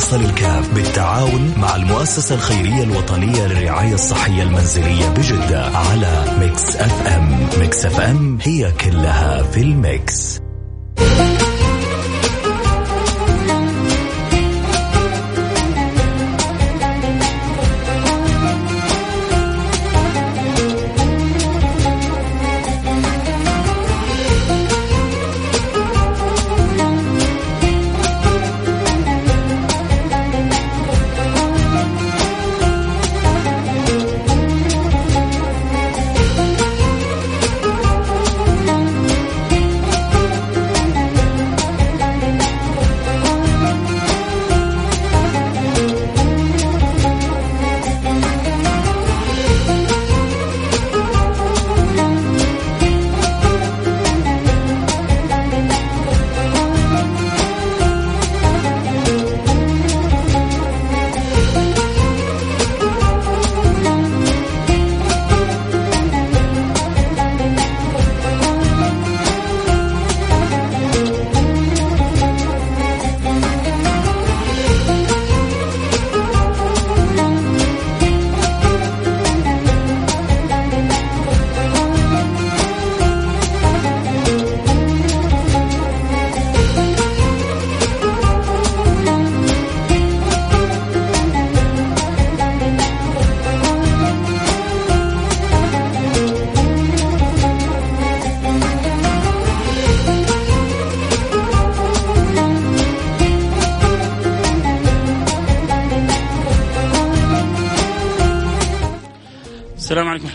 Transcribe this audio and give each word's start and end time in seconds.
فيصل 0.00 0.20
الكاف 0.24 0.74
بالتعاون 0.74 1.54
مع 1.56 1.76
المؤسسة 1.76 2.34
الخيرية 2.34 2.82
الوطنية 2.82 3.46
للرعاية 3.46 3.94
الصحية 3.94 4.42
المنزلية 4.42 5.08
بجدة 5.08 5.64
على 5.64 6.36
ميكس 6.40 6.76
أف 6.76 7.06
أم. 7.06 7.48
ميكس 7.58 7.86
أف 7.86 8.00
أم 8.00 8.38
هي 8.42 8.72
كلها 8.72 9.42
في 9.42 9.60
الميكس. 9.60 10.40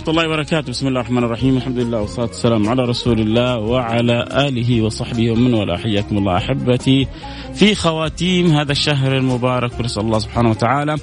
ورحمة 0.06 0.22
الله 0.22 0.34
وبركاته، 0.34 0.70
بسم 0.70 0.88
الله 0.88 1.00
الرحمن 1.00 1.24
الرحيم، 1.24 1.58
الحمد 1.58 1.80
لله 1.80 2.02
والصلاة 2.02 2.28
والسلام 2.28 2.70
على 2.70 2.84
رسول 2.84 3.20
الله 3.20 3.58
وعلى 3.58 4.28
آله 4.48 4.82
وصحبه 4.82 5.32
ومن 5.32 5.54
والاه، 5.54 5.78
حياكم 5.78 6.18
الله 6.18 6.38
أحبتي. 6.38 7.08
في 7.54 7.76
خواتيم 7.76 8.48
هذا 8.48 8.72
الشهر 8.72 9.18
المبارك 9.18 9.80
ونسأل 9.80 10.04
الله 10.04 10.20
سبحانه 10.20 10.50
وتعالى 10.50 10.98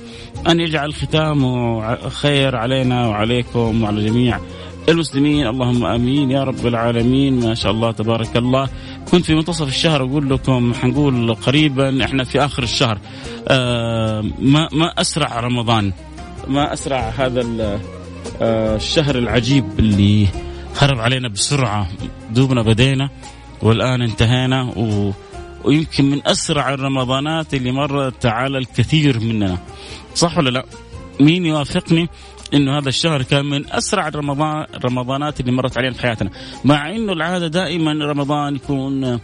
أن 0.49 0.61
يجعل 0.61 0.89
الختام 0.89 1.41
خير 2.09 2.57
علينا 2.57 3.07
وعليكم 3.07 3.83
وعلى 3.83 4.07
جميع 4.07 4.39
المسلمين. 4.89 5.47
اللهم 5.47 5.85
آمين 5.85 6.31
يا 6.31 6.45
رب 6.45 6.67
العالمين. 6.67 7.41
ما 7.41 7.55
شاء 7.55 7.73
الله 7.73 7.91
تبارك 7.93 8.37
الله. 8.37 8.69
كنت 9.11 9.25
في 9.25 9.35
منتصف 9.35 9.69
الشهر 9.69 10.03
أقول 10.03 10.31
لكم 10.31 10.75
حنقول 10.75 11.35
قريبا 11.35 12.05
إحنا 12.05 12.25
في 12.25 12.45
آخر 12.45 12.63
الشهر. 12.63 12.99
آه 13.49 14.25
ما 14.39 14.69
ما 14.73 14.87
أسرع 14.87 15.41
رمضان. 15.41 15.93
ما 16.49 16.73
أسرع 16.73 17.01
هذا 17.19 17.41
الشهر 18.43 19.19
العجيب 19.19 19.65
اللي 19.79 20.29
هرب 20.79 20.99
علينا 20.99 21.29
بسرعة 21.29 21.89
دوبنا 22.31 22.63
بدينا 22.63 23.11
والآن 23.63 24.03
انتهينا 24.03 24.63
و... 24.77 25.13
ويمكن 25.65 26.05
من 26.05 26.27
أسرع 26.27 26.75
الرمضانات 26.75 27.55
اللي 27.55 27.73
مرت 27.73 28.27
على 28.27 28.59
الكثير 28.59 29.21
مننا. 29.21 29.59
صح 30.15 30.39
ولا 30.39 30.51
لا؟ 30.51 30.65
مين 31.21 31.47
يوافقني 31.47 32.09
إنه 32.55 32.79
هذا 32.79 32.89
الشهر 32.89 33.23
كان 33.23 33.47
من 33.47 33.73
أسرع 33.73 34.09
الرمضان 34.09 34.67
الرمضانات 34.75 35.41
اللي 35.41 35.53
مرت 35.53 35.79
علينا 35.79 35.95
في 35.95 36.03
حياتنا. 36.03 36.31
مع 36.65 36.91
إنه 36.91 37.13
العادة 37.13 37.49
دائما 37.49 37.93
رمضان 37.93 38.57
يكون 38.57 39.19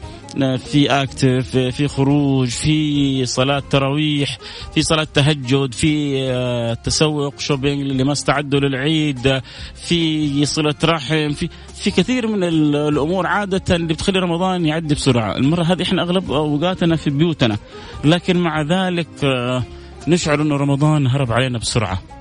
في 0.57 0.91
اكتف 0.91 1.57
في 1.57 1.89
خروج 1.89 2.49
في 2.49 3.27
صلاة 3.27 3.63
تراويح 3.71 4.39
في 4.75 4.83
صلاة 4.83 5.07
تهجد 5.15 5.75
في 5.75 6.23
آه، 6.31 6.75
تسوق 6.75 7.41
شوبينج 7.41 7.81
اللي 7.81 8.05
ما 8.05 8.13
استعدوا 8.13 8.61
للعيد 8.61 9.41
في 9.75 10.47
صلة 10.47 10.75
رحم 10.85 11.29
في 11.29 11.49
في 11.75 11.91
كثير 11.91 12.27
من 12.27 12.45
الأمور 12.45 13.27
عادة 13.27 13.77
اللي 13.77 13.87
بتخلي 13.87 14.19
رمضان 14.19 14.67
يعدي 14.67 14.95
بسرعة. 14.95 15.37
المرة 15.37 15.63
هذه 15.63 15.83
إحنا 15.83 16.03
أغلب 16.03 16.33
أوقاتنا 16.33 16.97
في 16.97 17.11
بيوتنا. 17.11 17.57
لكن 18.05 18.37
مع 18.37 18.63
ذلك 18.63 19.09
آه، 19.25 19.63
نشعر 20.09 20.43
إنه 20.43 20.57
رمضان 20.57 21.07
هرب 21.07 21.33
علينا 21.33 21.59
بسرعة. 21.59 22.18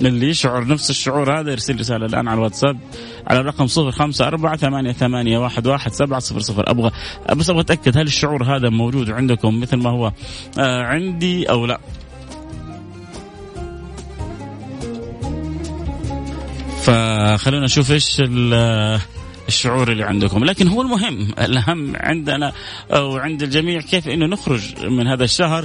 اللي 0.00 0.28
يشعر 0.28 0.66
نفس 0.66 0.90
الشعور 0.90 1.40
هذا 1.40 1.50
يرسل 1.50 1.80
رسالة 1.80 2.06
الآن 2.06 2.28
على 2.28 2.38
الواتساب 2.38 2.78
على 3.26 3.40
الرقم 3.40 3.66
صفر 3.66 3.90
خمسة 3.90 4.26
أربعة 4.26 4.56
ثمانية, 4.56 4.92
ثمانية 4.92 5.38
واحد, 5.38 5.66
واحد 5.66 5.92
سبعة 5.92 6.20
صفر 6.20 6.40
صفر. 6.40 6.70
أبغى 6.70 6.90
بس 7.36 7.50
أبغى 7.50 7.62
أتأكد 7.62 7.98
هل 7.98 8.06
الشعور 8.06 8.44
هذا 8.44 8.68
موجود 8.68 9.10
عندكم 9.10 9.60
مثل 9.60 9.76
ما 9.76 9.90
هو 9.90 10.12
آه 10.58 10.82
عندي 10.82 11.50
أو 11.50 11.66
لا. 11.66 11.80
فخلونا 16.82 17.64
نشوف 17.64 17.90
إيش 17.90 18.22
الشعور 19.48 19.92
اللي 19.92 20.04
عندكم. 20.04 20.44
لكن 20.44 20.68
هو 20.68 20.82
المهم 20.82 21.28
الأهم 21.38 21.92
عندنا 21.96 22.52
أو 22.90 23.16
عند 23.16 23.42
الجميع 23.42 23.80
كيف 23.80 24.08
أنه 24.08 24.26
نخرج 24.26 24.84
من 24.84 25.06
هذا 25.06 25.24
الشهر 25.24 25.64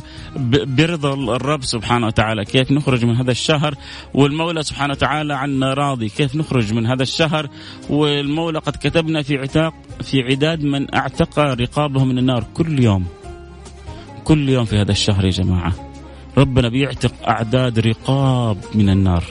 برضا 0.66 1.36
الرب 1.36 1.64
سبحانه 1.64 2.08
وتعالى. 2.08 2.46
كيف 2.46 2.72
نخرج 2.72 3.06
من 3.06 3.16
هذا 3.16 3.32
الشهر؟ 3.32 3.76
والمولى 4.14 4.64
سبحانه 4.64 4.94
وتعالى 4.94 5.34
عنا 5.34 5.74
راضي. 5.74 6.10
كيف 6.10 6.36
نخرج 6.36 6.74
من 6.74 6.86
هذا 6.86 7.04
الشهر؟ 7.04 7.50
والمولى 7.90 8.60
قد 8.60 8.76
كتبنا 8.76 9.22
في 9.22 9.38
عتاق 9.38 9.74
في 10.02 10.22
عداد 10.22 10.64
من 10.64 10.96
أعتق 10.96 11.40
رقابه 11.40 12.04
من 12.04 12.18
النار. 12.18 12.46
كل 12.54 12.84
يوم. 12.84 13.06
كل 14.24 14.50
يوم 14.50 14.66
في 14.66 14.78
هذا 14.78 14.92
الشهر 14.92 15.26
يا 15.26 15.30
جماعة. 15.30 15.74
ربنا 16.38 16.70
بيعتق 16.70 17.14
أعداد 17.28 17.80
رقاب 17.80 18.58
من 18.76 18.90
النار. 18.90 19.24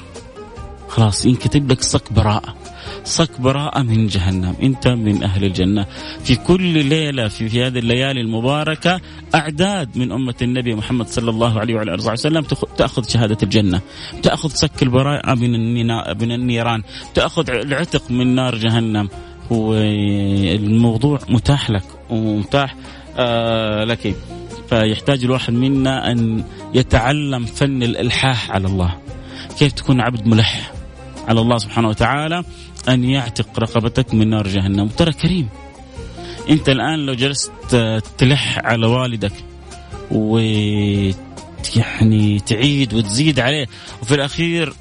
خلاص 0.89 1.27
ينكتب 1.27 1.73
لك 1.73 1.83
صك 1.83 2.13
براءة. 2.13 2.60
صك 3.05 3.41
براءة 3.41 3.83
من 3.83 4.07
جهنم؟ 4.07 4.55
أنت 4.63 4.89
من 4.89 5.23
أهل 5.23 5.45
الجنة. 5.45 5.87
في 6.25 6.37
كل 6.37 6.85
ليلة 6.85 7.29
في, 7.29 7.49
في 7.49 7.67
هذه 7.67 7.79
الليالي 7.79 8.21
المباركة 8.21 9.01
أعداد 9.35 9.99
من 9.99 10.13
أمة 10.13 10.35
النبي 10.43 10.75
محمد 10.75 11.07
صلى 11.07 11.31
الله 11.31 11.61
عليه 11.61 11.75
وعلى 11.75 11.95
آله 11.95 12.13
وسلم 12.13 12.43
تأخذ 12.77 13.09
شهادة 13.09 13.39
الجنة. 13.43 13.81
تأخذ 14.23 14.49
صك 14.49 14.83
البراءة 14.83 15.35
من 15.35 15.75
من 16.21 16.33
النيران. 16.33 16.83
تأخذ 17.15 17.51
العتق 17.51 18.11
من 18.11 18.35
نار 18.35 18.55
جهنم. 18.55 19.09
والموضوع 19.51 21.19
متاح 21.29 21.71
لك 21.71 21.85
ومتاح 22.11 22.77
آه 23.19 23.85
لك. 23.85 24.17
فيحتاج 24.69 25.25
الواحد 25.25 25.53
منا 25.53 26.13
أن 26.13 26.45
يتعلم 26.75 27.45
فن 27.45 27.83
الإلحاح 27.83 28.51
على 28.51 28.67
الله. 28.67 28.95
كيف 29.59 29.73
تكون 29.73 30.01
عبد 30.01 30.27
ملح 30.27 30.73
على 31.29 31.41
الله 31.41 31.59
سبحانه 31.59 31.89
وتعالى؟ 31.89 32.45
أن 32.91 33.05
يعتق 33.05 33.59
رقبتك 33.59 34.15
من 34.15 34.31
نار 34.31 34.49
جهنم. 34.49 34.89
ترى 34.89 35.13
كريم. 35.13 35.49
أنت 36.51 36.69
الآن 36.69 37.07
لو 37.07 37.15
جلست 37.15 37.53
تلح 38.19 38.59
على 38.65 38.87
والدك 38.87 39.33
و 40.11 40.39
يعني 41.77 42.41
تعيد 42.41 42.95
وتزيد 42.95 43.41
عليه 43.41 43.67
وفي 44.03 44.15
الأخير 44.15 44.73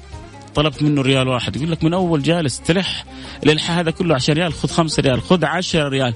طلبت 0.54 0.82
منه 0.82 1.02
ريال 1.02 1.28
واحد 1.28 1.56
يقول 1.56 1.70
لك 1.70 1.84
من 1.84 1.94
أول 1.94 2.22
جالس 2.22 2.60
تلح 2.60 3.04
الإلحاح 3.44 3.78
هذا 3.78 3.90
كله 3.90 4.14
10 4.14 4.34
ريال 4.34 4.52
خذ 4.52 4.68
5 4.68 5.00
ريال 5.00 5.22
خذ 5.22 5.44
10 5.44 5.88
ريال. 5.88 6.14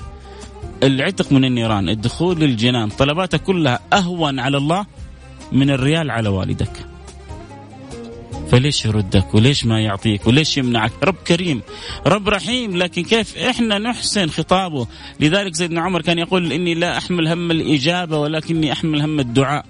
العتق 0.82 1.32
من 1.32 1.44
النيران 1.44 1.88
الدخول 1.88 2.40
للجنان 2.40 2.88
طلباتك 2.88 3.42
كلها 3.42 3.80
أهون 3.92 4.40
على 4.40 4.56
الله 4.56 4.86
من 5.52 5.70
الريال 5.70 6.10
على 6.10 6.28
والدك. 6.28 6.93
فليش 8.50 8.84
يردك 8.84 9.34
وليش 9.34 9.66
ما 9.66 9.80
يعطيك 9.80 10.26
وليش 10.26 10.58
يمنعك؟ 10.58 10.92
رب 11.04 11.14
كريم 11.26 11.62
رب 12.06 12.28
رحيم 12.28 12.76
لكن 12.76 13.02
كيف 13.02 13.38
إحنا 13.38 13.78
نحسن 13.78 14.28
خطابه؟ 14.28 14.86
لذلك 15.20 15.54
سيدنا 15.54 15.80
عمر 15.80 16.02
كان 16.02 16.18
يقول 16.18 16.52
إني 16.52 16.74
لا 16.74 16.98
أحمل 16.98 17.28
هم 17.28 17.50
الإجابة 17.50 18.18
ولكني 18.18 18.72
أحمل 18.72 19.00
هم 19.00 19.20
الدعاء. 19.20 19.66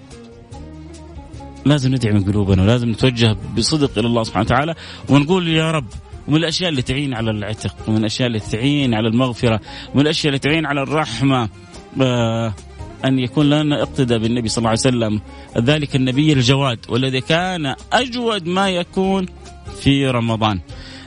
لازم 1.65 1.95
ندعي 1.95 2.13
من 2.13 2.23
قلوبنا 2.23 2.63
ولازم 2.63 2.89
نتوجه 2.89 3.37
بصدق 3.57 3.97
إلى 3.97 4.07
الله 4.07 4.23
سبحانه 4.23 4.45
وتعالى 4.45 4.75
ونقول 5.09 5.47
يا 5.47 5.71
رب 5.71 5.87
ومن 6.27 6.37
الأشياء 6.37 6.69
اللي 6.69 6.81
تعين 6.81 7.13
على 7.13 7.31
العتق 7.31 7.75
ومن 7.87 7.97
الأشياء 7.97 8.27
اللي 8.27 8.39
تعين 8.39 8.93
على 8.93 9.07
المغفرة 9.07 9.59
ومن 9.93 10.01
الأشياء 10.01 10.27
اللي 10.27 10.39
تعين 10.39 10.65
على 10.65 10.81
الرحمة. 10.81 11.49
آه 12.01 12.53
أن 13.05 13.19
يكون 13.19 13.49
لنا 13.49 13.81
اقتداء 13.81 14.17
بالنبي 14.17 14.49
صلى 14.49 14.57
الله 14.57 14.69
عليه 14.69 14.79
وسلم. 14.79 15.21
ذلك 15.57 15.95
النبي 15.95 16.33
الجواد 16.33 16.79
والذي 16.89 17.21
كان 17.21 17.75
أجود 17.93 18.47
ما 18.47 18.69
يكون 18.69 19.25
في 19.81 20.07
رمضان. 20.07 20.59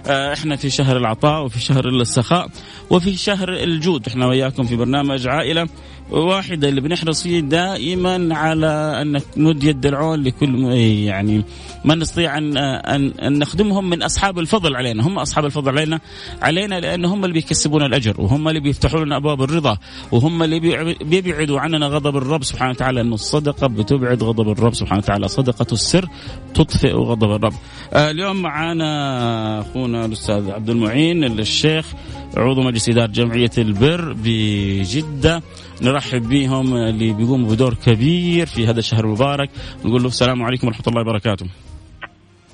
آه، 0.06 0.32
إحنا 0.32 0.56
في 0.56 0.70
شهر 0.70 0.96
العطاء 0.96 1.44
وفي 1.44 1.60
شهر 1.60 1.88
السخاء 1.88 2.48
وفي 2.90 3.14
شهر 3.14 3.52
الجود. 3.52 4.08
إحنا 4.08 4.26
وياكم 4.26 4.64
في 4.64 4.76
برنامج 4.76 5.26
عائلة. 5.26 5.68
واحدة 6.10 6.68
اللي 6.68 6.80
بنحرص 6.80 7.22
فيه 7.22 7.40
دائما 7.40 8.34
على 8.34 8.66
أن 9.02 9.20
نمد 9.36 9.64
يد 9.64 9.86
العون 9.86 10.22
لكل 10.22 10.64
يعني 10.72 11.44
ما 11.84 11.94
نستطيع 11.94 12.38
أن, 12.38 12.56
أن, 12.56 13.10
أن 13.10 13.38
نخدمهم 13.38 13.90
من 13.90 14.02
أصحاب 14.02 14.38
الفضل 14.38 14.76
علينا. 14.76 15.06
هم 15.06 15.18
أصحاب 15.18 15.44
الفضل 15.44 15.78
علينا 15.78 16.00
علينا 16.42 16.80
لأن 16.80 17.04
هم 17.04 17.24
اللي 17.24 17.34
بيكسبون 17.34 17.82
الأجر 17.82 18.20
وهم 18.20 18.48
اللي 18.48 18.60
بيفتحوا 18.60 19.04
لنا 19.04 19.16
أبواب 19.16 19.42
الرضا 19.42 19.78
وهم 20.12 20.42
اللي 20.42 20.60
بيبعدوا 21.04 21.60
عننا 21.60 21.86
غضب 21.86 22.16
الرب 22.16 22.44
سبحانه 22.44 22.70
وتعالى. 22.70 23.00
أنه 23.00 23.14
الصدقة 23.14 23.66
بتبعد 23.66 24.22
غضب 24.22 24.50
الرب 24.50 24.74
سبحانه 24.74 24.98
وتعالى. 24.98 25.28
صدقة 25.28 25.66
السر 25.72 26.08
تطفئ 26.54 26.92
غضب 26.92 27.30
الرب. 27.30 27.54
آه 27.92 28.10
اليوم 28.10 28.42
معنا 28.42 29.60
أخونا 29.60 30.04
الأستاذ 30.04 30.50
عبد 30.50 30.70
المعين 30.70 31.24
الشيخ 31.24 31.86
عضو 32.36 32.62
مجلس 32.62 32.88
إدارة 32.88 33.06
جمعية 33.06 33.50
البر 33.58 34.12
بجدة. 34.12 35.42
نرحب 35.82 36.28
بهم 36.28 36.76
اللي 36.76 37.12
بيقوموا 37.12 37.50
بدور 37.50 37.74
كبير 37.74 38.46
في 38.46 38.66
هذا 38.66 38.78
الشهر 38.78 39.04
المبارك. 39.04 39.50
نقول 39.84 40.02
له 40.02 40.08
السلام 40.08 40.42
عليكم 40.42 40.66
ورحمة 40.66 40.84
الله 40.88 41.00
وبركاته. 41.00 41.46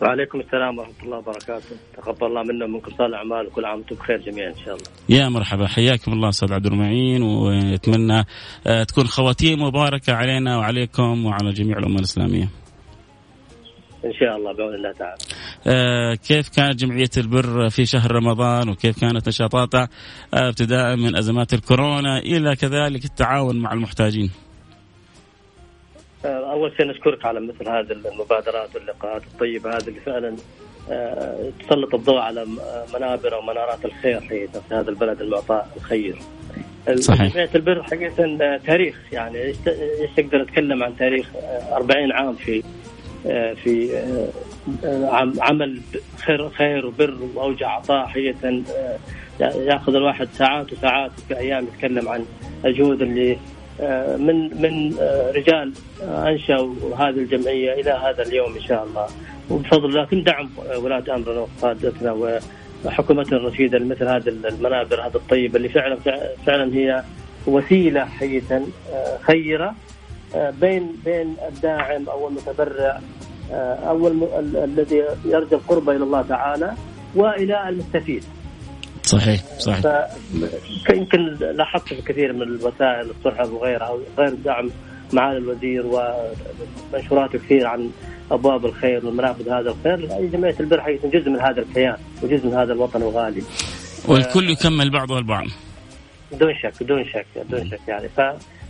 وعليكم 0.02 0.40
السلام 0.40 0.78
ورحمة 0.78 1.02
الله 1.02 1.18
وبركاته. 1.18 1.76
تقبل 1.96 2.26
الله 2.26 2.42
منا 2.42 2.64
ومنكم 2.64 2.90
صالح 2.90 3.00
الأعمال 3.00 3.46
وكل 3.46 3.64
عام 3.64 3.78
وأنتم 3.78 3.96
بخير 3.96 4.16
جميعا 4.16 4.48
إن 4.48 4.64
شاء 4.64 4.74
الله. 4.74 4.84
يا 5.08 5.28
مرحبا. 5.28 5.66
حياكم 5.66 6.12
الله 6.12 6.28
أستاذ 6.28 6.52
عبد 6.52 6.66
المعين 6.66 7.22
ونتمنى 7.22 8.24
آه، 8.66 8.82
تكون 8.82 9.06
خواتيم 9.06 9.62
مباركة 9.62 10.12
علينا 10.12 10.58
وعليكم 10.58 11.26
وعلى 11.26 11.52
جميع 11.52 11.78
الأمة 11.78 11.98
الإسلامية. 11.98 12.48
إن 14.04 14.12
شاء 14.12 14.36
الله 14.36 14.52
بعون 14.52 14.74
الله 14.74 14.92
تعالى. 14.92 15.18
آه 15.66 16.14
كيف 16.14 16.48
كانت 16.48 16.80
جمعية 16.80 17.10
البر 17.16 17.68
في 17.70 17.86
شهر 17.86 18.12
رمضان 18.12 18.68
وكيف 18.68 19.00
كانت 19.00 19.28
نشاطاتها 19.28 19.88
آه 20.34 20.48
ابتداء 20.48 20.96
من 20.96 21.16
أزمات 21.16 21.54
الكورونا 21.54 22.18
إلى 22.18 22.56
كذلك 22.56 23.04
التعاون 23.04 23.56
مع 23.56 23.72
المحتاجين. 23.72 24.30
آه 26.24 26.52
أول 26.52 26.72
شيء 26.76 26.86
نشكرك 26.86 27.26
على 27.26 27.40
مثل 27.40 27.68
هذه 27.68 28.10
المبادرات 28.12 28.74
واللقاءات 28.76 29.22
الطيبة 29.22 29.70
هذه 29.70 29.88
اللي 29.88 30.00
فعلا 30.00 30.36
آه، 30.90 31.52
تسلط 31.60 31.94
الضوء 31.94 32.18
على 32.18 32.46
منابر 32.94 33.34
ومنارات 33.34 33.84
الخير 33.84 34.20
في 34.20 34.48
هذا 34.70 34.90
البلد 34.90 35.20
المعطاء 35.20 35.68
الخير. 35.76 36.16
صحيح. 36.94 37.32
جمعية 37.32 37.50
البر 37.54 37.82
حقيقة 37.82 38.24
آه، 38.24 38.56
تاريخ 38.56 38.96
يعني 39.12 39.38
إيش 39.42 39.56
تقدر 40.16 40.42
اتكلم 40.42 40.82
عن 40.82 40.96
تاريخ 40.96 41.30
40 41.72 42.12
آه، 42.12 42.14
عام 42.14 42.34
في 42.34 42.62
في 43.54 43.90
آه، 44.84 45.32
عمل 45.40 45.80
خير 46.16 46.50
خير 46.50 46.86
وبر 46.86 47.16
وأوجع 47.34 47.68
عطاء 47.70 48.06
حقيقة 48.06 48.62
آه، 48.76 48.98
يأخذ 49.40 49.94
الواحد 49.94 50.28
ساعات 50.32 50.72
وساعات 50.72 51.10
في 51.28 51.38
أيام 51.38 51.64
يتكلم 51.64 52.08
عن 52.08 52.24
الجهود 52.64 53.02
اللي 53.02 53.38
آه، 53.80 54.16
من 54.16 54.62
من 54.62 54.96
رجال 55.34 55.72
انشأوا 56.02 56.74
هذه 56.98 57.08
الجمعية 57.08 57.72
إلى 57.72 57.90
هذا 57.90 58.22
اليوم 58.22 58.54
إن 58.54 58.62
شاء 58.62 58.84
الله. 58.84 59.06
وبفضل 59.50 59.84
الله 59.84 60.04
كل 60.04 60.24
دعم 60.24 60.50
ولاة 60.76 61.04
امرنا 61.08 61.40
وقادتنا 61.40 62.38
وحكومتنا 62.84 63.38
الرشيده 63.38 63.78
لمثل 63.78 64.08
هذه 64.08 64.28
المنابر 64.28 65.00
هذه 65.00 65.14
الطيبة 65.14 65.56
اللي 65.56 65.68
فعلا 65.68 65.96
فعلا 66.46 66.74
هي 66.74 67.04
وسيلة 67.46 68.04
حقيقة 68.04 68.66
خيرة 69.22 69.74
بين 70.34 70.96
بين 71.04 71.36
الداعم 71.48 72.08
أو 72.08 72.28
المتبرع 72.28 73.00
آه، 73.52 73.74
أو 73.74 74.08
الذي 74.64 75.02
يرجو 75.24 75.56
القرب 75.56 75.90
إلى 75.90 76.04
الله 76.04 76.22
تعالى 76.22 76.74
وإلى 77.14 77.68
المستفيد. 77.68 78.24
صحيح 79.02 79.40
صحيح. 79.58 80.06
يمكن 80.90 81.36
لاحظت 81.40 81.88
في 81.88 82.02
كثير 82.02 82.32
من 82.32 82.42
الوسائل 82.42 83.10
الصحف 83.10 83.52
وغيرها 83.52 83.98
غير 84.18 84.34
دعم 84.34 84.70
معالي 85.12 85.38
الوزير 85.38 85.86
ومنشوراته 85.86 87.38
كثير 87.38 87.66
عن 87.66 87.90
أبواب 88.30 88.66
الخير 88.66 89.06
ومنافذ 89.06 89.48
هذا 89.48 89.70
الخير 89.70 90.28
جمعية 90.32 90.56
البر 90.60 90.80
حقيقه 90.80 91.08
جزء 91.08 91.30
من 91.30 91.40
هذا 91.40 91.60
الكيان 91.60 91.96
وجزء 92.22 92.46
من 92.46 92.54
هذا 92.54 92.72
الوطن 92.72 93.02
الغالي. 93.02 93.42
والكل 94.08 94.50
يكمل 94.50 94.90
بعضه 94.90 95.18
البعض. 95.18 95.46
بدون 96.32 96.54
شك 96.54 96.82
بدون 96.82 97.04
شك 97.04 97.26
بدون 97.36 97.70
شك 97.70 97.80
يعني 97.88 98.08
ف 98.08 98.20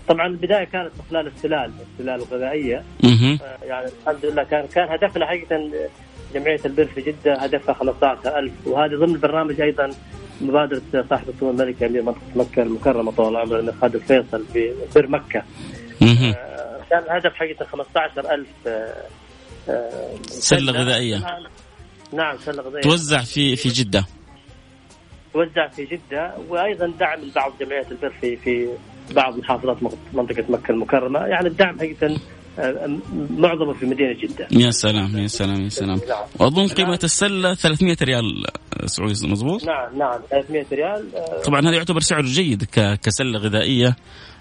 طبعا 0.09 0.27
البداية 0.27 0.65
كانت 0.65 0.91
خلال 1.11 1.27
السلال 1.27 1.73
السلال 1.93 2.21
الغذائية 2.21 2.85
آه، 3.05 3.65
يعني 3.65 3.87
الحمد 4.01 4.27
لله 4.27 4.43
كان 4.43 4.67
كان 4.67 4.89
هدفنا 4.89 5.27
حقيقة 5.27 5.71
جمعية 6.35 6.61
البر 6.65 6.85
في 6.85 7.01
جدة 7.01 7.35
هدفها 7.35 7.75
15000 7.75 8.53
وهذه 8.67 8.91
ضمن 8.95 9.15
البرنامج 9.15 9.61
أيضا 9.61 9.91
مبادرة 10.41 10.83
صاحب 11.11 11.29
السمو 11.29 11.51
الملك 11.51 11.83
أمير 11.83 12.03
منطقة 12.03 12.21
مكة 12.35 12.63
المكرمة 12.63 13.13
طول 13.13 13.29
العمر 13.29 13.55
الامير 13.55 13.73
خالد 13.81 13.95
الفيصل 13.95 14.45
في 14.53 14.75
بر 14.95 15.07
مكة. 15.09 15.43
آه، 16.03 16.81
كان 16.91 17.03
الهدف 17.03 17.35
حقيقة 17.35 17.65
15000 17.65 18.47
آه، 18.67 20.15
سلة 20.27 20.73
غذائية. 20.73 21.27
نعم 22.13 22.37
سلة 22.39 22.63
غذائية. 22.63 22.83
توزع 22.83 23.23
في 23.23 23.57
في 23.57 23.69
جدة. 23.69 24.05
توزع 25.33 25.69
في 25.69 25.85
جدة 25.85 26.35
وأيضا 26.49 26.93
دعم 27.01 27.21
بعض 27.37 27.53
جمعيات 27.61 27.93
البر 27.93 28.13
في 28.21 28.37
في 28.37 28.69
بعض 29.13 29.39
محافظات 29.39 29.77
منطقة 30.13 30.45
مكة 30.49 30.73
المكرمة. 30.73 31.19
يعني 31.21 31.49
الدعم 31.49 31.79
حقيقة 31.79 32.17
آه، 32.59 32.99
معظمه 33.31 33.73
في 33.73 33.87
مدينة 33.87 34.13
جدة. 34.13 34.49
يا 34.51 34.71
سلام 34.71 35.17
يا 35.17 35.27
سلام 35.27 35.65
يا 35.65 35.69
سلام. 35.69 36.01
وأظن 36.41 36.69
قيمة 36.69 36.99
السلة 37.05 37.55
300 37.55 37.97
ريال 38.03 38.45
سعودي 38.87 39.29
مضبوط؟ 39.29 39.65
نعم 39.65 39.99
نعم 39.99 40.21
300 40.31 40.67
ريال 40.73 41.05
آه، 41.17 41.43
طبعا 41.43 41.61
هذا 41.61 41.77
يعتبر 41.77 42.01
سعر 42.01 42.23
جيد 42.23 42.65
كسلة 43.03 43.39
غذائية. 43.39 43.97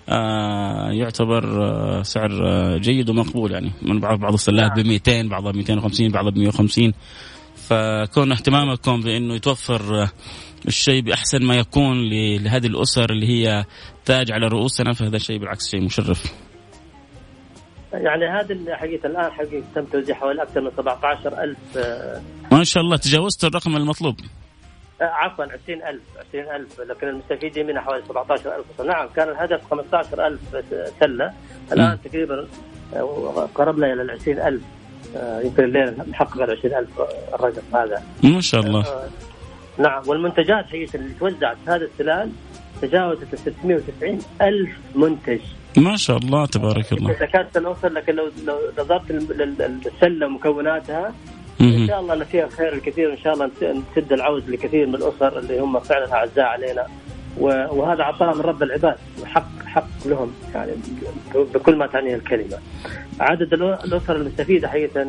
آه 0.10 0.92
يعتبر 0.92 1.64
آه 1.64 2.02
سعر 2.02 2.48
آه 2.48 2.78
جيد 2.78 3.10
ومقبول 3.10 3.52
يعني. 3.52 3.72
من 3.82 4.00
بعض 4.00 4.20
بعض 4.20 4.34
السلات 4.34 4.72
ب 4.80 4.88
200 4.88 5.24
بعضها 5.24 5.52
ب 5.52 5.56
250 5.56 6.10
بعضها 6.10 6.32
ب 6.32 6.38
150 6.38 6.94
فكون 7.56 8.32
اهتمامكم 8.32 9.02
بإنه 9.02 9.36
يتوفر 9.36 10.10
الشيء 10.68 11.02
بأحسن 11.02 11.44
ما 11.46 11.56
يكون 11.56 12.10
لهذه 12.10 12.68
الأسر 12.68 13.10
اللي 13.10 13.28
هي 13.28 13.66
تاج 14.06 14.32
على 14.32 14.48
رؤوسنا 14.48 14.94
فهذا 14.94 15.16
الشيء 15.16 15.38
بالعكس 15.38 15.70
شيء 15.72 15.82
مشرف. 15.82 16.34
يعني 17.94 18.26
هذا 18.26 18.76
حقيقة 18.76 19.08
الآن 19.08 19.32
حقيقة 19.32 19.64
تم 19.76 19.86
توزيع 19.86 20.16
حوالي 20.16 20.44
أكثر 20.44 20.62
من 20.62 20.72
17000 20.78 21.58
ما 22.52 22.64
شاء 22.64 22.84
الله 22.84 22.98
تجاوزت 22.98 23.44
الرقم 23.44 23.78
المطلوب. 23.78 24.16
آه، 25.02 25.06
عفوا 25.06 25.46
20000 25.46 26.02
20000 26.34 26.80
لكن 26.80 27.08
المستفيدين 27.08 27.68
منها 27.68 27.82
حوالي 27.82 28.04
17000 28.06 28.82
نعم 28.82 29.08
كان 29.16 29.30
الهدف 29.30 29.70
15000 29.70 30.40
سلة 31.00 31.34
الآن 31.72 31.94
م. 31.94 32.10
تقريبا 32.10 32.48
آه، 32.96 33.50
قربنا 33.56 33.94
إلى 33.94 34.02
ال 34.02 34.12
20000 34.12 34.62
آه، 35.16 35.42
يمكن 35.42 35.64
الليلة 35.64 36.06
نحقق 36.10 36.42
ال 36.42 36.52
20000 36.52 36.90
الرقم 37.34 37.62
هذا 37.74 38.04
ما 38.24 38.42
شاء 38.42 38.62
الله 38.62 38.86
نعم 39.78 40.02
والمنتجات 40.08 40.66
حقيقه 40.66 40.96
اللي 40.96 41.14
توزعت. 41.20 41.58
هذا 41.68 41.86
السلال 41.86 42.30
تجاوزت 42.82 43.34
ال 43.34 43.40
690 43.40 44.20
ألف 44.42 44.70
منتج. 44.96 45.40
ما 45.78 45.96
شاء 45.98 46.18
الله 46.18 46.46
تبارك 46.46 46.94
الله. 46.94 47.14
تكاد 47.14 47.48
سنوصل 47.54 47.94
لكن 47.94 48.16
لو 48.16 48.30
لو 48.46 48.58
نظرت 48.80 49.12
للسلة 49.12 50.26
ومكوناتها 50.26 51.14
إن 51.62 51.88
شاء 51.88 52.00
الله 52.00 52.14
ان 52.14 52.24
فيها 52.24 52.48
خير 52.48 52.74
الكثير. 52.74 53.10
وان 53.10 53.18
شاء 53.18 53.34
الله 53.34 53.50
نسد 53.62 54.14
العوز 54.14 54.50
لكثير 54.50 54.88
من 54.88 54.96
الأسر 54.96 55.40
اللي 55.40 55.60
هم 55.60 55.80
فعلا 55.80 56.14
أعزاء 56.14 56.46
علينا. 56.46 56.88
وهذا 57.38 58.04
عطاء 58.04 58.36
من 58.36 58.42
رب 58.42 58.64
العباد 58.64 58.96
وحق 59.22 59.64
حق 59.66 60.08
لهم 60.08 60.34
يعني 60.56 60.72
بكل 61.36 61.76
ما 61.76 61.88
تعنيه 61.88 62.16
الكلمة. 62.16 62.58
عدد 63.20 63.54
الأسر 63.54 64.16
المستفيدة 64.16 64.68
حقيقة 64.68 65.08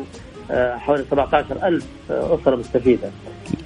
آه، 0.51 0.77
حوالي 0.77 1.03
17000 1.11 1.83
أسرة 2.09 2.55
مستفيدة. 2.55 3.09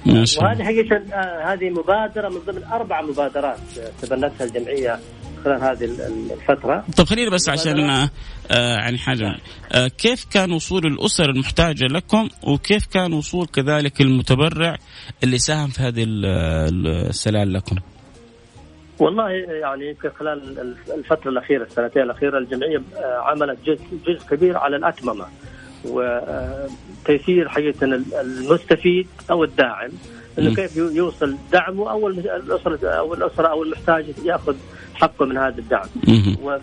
وهذه 0.06 0.64
حقيقة 0.64 0.96
آه، 0.96 1.52
هذه 1.52 1.70
مبادرة 1.70 2.28
من 2.28 2.38
ضمن 2.46 2.64
أربع 2.64 3.02
مبادرات 3.02 3.58
تبنتها 4.02 4.44
الجمعية 4.44 4.98
خلال 5.44 5.62
هذه 5.62 5.84
الفترة. 5.84 6.84
طب 6.96 7.04
خليني 7.04 7.30
بس 7.30 7.48
عشان 7.48 7.90
آه 7.90 8.10
يعني 8.50 8.98
حاجة. 8.98 9.36
آه 9.72 9.88
كيف 9.88 10.24
كان 10.24 10.52
وصول 10.52 10.86
الأسر 10.86 11.30
المحتاجة 11.30 11.84
لكم 11.84 12.28
وكيف 12.42 12.86
كان 12.86 13.12
وصول 13.12 13.46
كذلك 13.46 14.00
المتبرع 14.00 14.76
اللي 15.24 15.38
ساهم 15.38 15.68
في 15.68 15.82
هذه 15.82 16.04
السلال 16.06 17.52
لكم؟ 17.52 17.76
والله 18.98 19.30
يعني 19.62 19.88
يمكن 19.88 20.10
خلال 20.18 20.58
الفترة 20.94 21.30
الأخيرة 21.30 21.64
السنتين 21.64 22.02
الأخيرة 22.02 22.38
الجمعية 22.38 22.78
آه، 22.96 23.20
عملت 23.20 23.58
جزء 23.66 23.84
جزء 24.06 24.26
كبير 24.30 24.56
على 24.56 24.76
الأتممة. 24.76 25.26
وتيسير 25.84 27.48
حقيقة 27.48 27.84
المستفيد 28.20 29.06
أو 29.30 29.44
الداعم. 29.44 29.90
إنه 30.38 30.54
كيف 30.54 30.76
يوصل 30.76 31.36
دعمه 31.52 31.90
أو 31.90 32.08
الاسره 32.08 32.88
أو 32.88 33.14
الأسرة 33.14 33.48
أو 33.48 33.62
المحتاج 33.62 34.04
يأخذ 34.24 34.54
حقه 34.94 35.24
من 35.26 35.36
هذا 35.36 35.58
الدعم. 35.58 35.86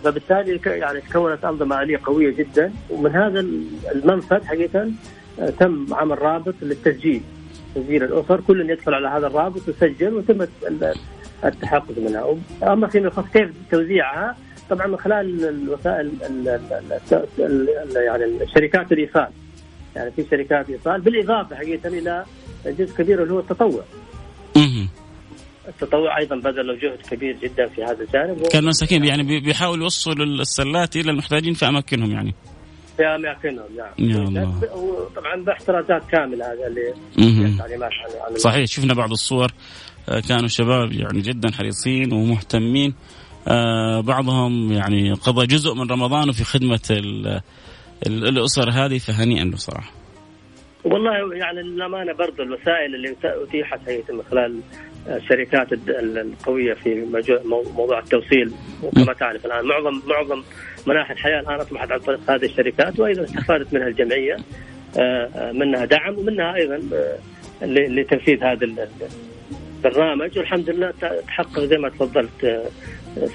فبالتالي 0.04 0.60
يعني 0.66 1.00
تكونت 1.00 1.44
أنظمة 1.44 1.82
آلية 1.82 2.00
قوية 2.04 2.30
جدا. 2.30 2.72
ومن 2.90 3.10
هذا 3.10 3.40
المنفذ 3.94 4.44
حقيقة 4.44 4.90
آه، 5.40 5.50
تم 5.50 5.86
عمل 5.94 6.22
رابط 6.22 6.54
للتسجيل. 6.62 7.22
تسجيل 7.74 8.02
الأسر. 8.02 8.40
كل 8.40 8.70
يدخل 8.70 8.94
على 8.94 9.08
هذا 9.08 9.26
الرابط 9.26 9.68
يسجل 9.68 10.14
وتم 10.14 10.46
التحقق 11.44 11.98
منها. 11.98 12.36
اما 12.62 12.86
فيما 12.86 13.06
يخص 13.06 13.24
كيف 13.32 13.50
توزيعها 13.70 14.36
طبعا 14.70 14.86
من 14.86 14.96
خلال 14.96 15.44
الوسائل 15.48 16.12
يعني 17.94 18.46
شركات 18.54 18.92
الايصال 18.92 19.28
يعني 19.96 20.10
في 20.10 20.26
شركات 20.30 20.70
ايصال 20.70 21.00
بالإضافة 21.00 21.56
حقيقة 21.56 21.88
إلى 21.88 22.24
جزء 22.66 22.96
كبير 22.96 23.22
اللي 23.22 23.34
هو 23.34 23.38
التطوع. 23.38 23.82
التطوع 25.68 26.18
أيضا 26.18 26.36
بذلوا 26.36 26.76
جهد 26.76 26.98
كبير 27.10 27.36
جدا 27.42 27.66
في 27.66 27.84
هذا 27.84 28.02
الجانب 28.04 28.46
كانوا 28.52 28.68
مساكين 28.68 29.04
يعني 29.04 29.40
بيحاولوا 29.40 29.82
يوصلوا 29.82 30.26
السلات 30.26 30.96
إلى 30.96 31.10
المحتاجين 31.10 31.54
في 31.54 31.68
أماكنهم 31.68 32.10
يعني. 32.10 32.34
في 32.96 33.04
أماكنهم 33.04 33.66
نعم. 33.76 34.10
يا 34.10 34.16
الله. 34.16 34.74
وطبعا 34.76 35.44
باحترازات 35.44 36.02
كاملة 36.10 36.44
هذا 36.52 36.66
اللي 36.66 36.94
التعليمات 37.46 37.90
صحيح 38.36 38.64
شفنا 38.64 38.94
بعض 38.94 39.10
الصور 39.10 39.52
آه، 40.08 40.20
كانوا 40.20 40.48
شباب 40.48 40.92
يعني 40.92 41.20
جدا 41.20 41.50
حريصين 41.52 42.12
ومهتمين 42.12 42.94
بعضهم 44.00 44.72
يعني 44.72 45.12
قضى 45.12 45.46
جزء 45.46 45.74
من 45.74 45.90
رمضانه 45.90 46.32
في 46.32 46.44
خدمة 46.44 46.80
الأسر 48.06 48.70
هذه 48.70 48.98
فهنيئا 48.98 49.44
له 49.44 49.56
صراحة. 49.56 49.92
والله 50.84 51.34
يعني 51.34 51.62
للامانه 51.62 52.12
برضه 52.12 52.42
الوسائل 52.42 52.94
اللي 52.94 53.16
أتيحت 53.24 53.80
هي 53.88 54.02
من 54.10 54.22
خلال 54.30 54.60
الشركات 55.08 55.68
القوية 55.88 56.74
في 56.74 57.06
موضوع 57.76 57.98
التوصيل. 57.98 58.52
وكما 58.82 59.12
تعرف 59.12 59.46
الآن 59.46 59.64
معظم 59.64 60.02
معظم 60.06 60.42
مناحي 60.86 61.12
الحياة 61.12 61.40
الآن 61.40 61.60
أصبحت 61.60 61.92
عن 61.92 61.98
طريق 61.98 62.30
هذه 62.30 62.44
الشركات 62.44 63.00
وأيضا 63.00 63.24
استفادت 63.24 63.74
منها 63.74 63.88
الجمعية 63.88 64.36
آه، 64.98 65.52
منها 65.52 65.84
دعم 65.84 66.18
ومنها 66.18 66.54
أيضا 66.54 66.80
آه، 66.96 67.18
لتنفيذ 67.66 68.44
هذا 68.44 68.66
البرنامج. 69.84 70.38
والحمد 70.38 70.70
لله 70.70 70.92
تحقق 71.26 71.60
زي 71.60 71.78
ما 71.78 71.88
تفضلت 71.88 72.44
آه، 72.44 72.64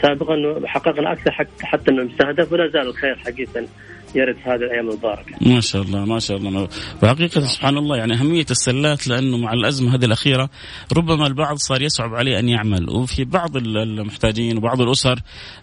سابقا 0.02 0.36
حققنا 0.66 1.12
أكثر 1.14 1.32
حتى 1.62 1.92
من 1.92 2.00
المستهدف 2.00 2.52
ولا 2.52 2.68
زال 2.68 2.88
الخير 2.88 3.16
حقيقه 3.16 3.68
يرد 4.16 4.36
في 4.36 4.50
هذه 4.50 4.56
الأيام 4.56 4.90
المباركة. 4.90 5.36
ما 5.42 5.60
شاء 5.60 5.82
الله 5.82 6.06
ما 6.06 6.20
شاء 6.20 6.38
الله 6.38 6.68
وحقيقة 7.04 7.42
سبحان 7.42 7.78
الله 7.78 7.98
يعني 7.98 8.14
أهمية 8.14 8.46
السلات 8.52 9.08
لأنه 9.08 9.38
مع 9.38 9.54
الأزمة 9.54 9.96
هذه 9.96 10.06
الأخيرة 10.06 10.50
ربما 10.98 11.28
البعض 11.28 11.58
صار 11.58 11.82
يصعب 11.82 12.16
عليه 12.16 12.40
أن 12.40 12.50
يعمل 12.50 12.90
وفي 12.90 13.24
بعض 13.24 13.58
المحتاجين 13.58 14.58
وبعض 14.58 14.82
الأسر 14.82 15.20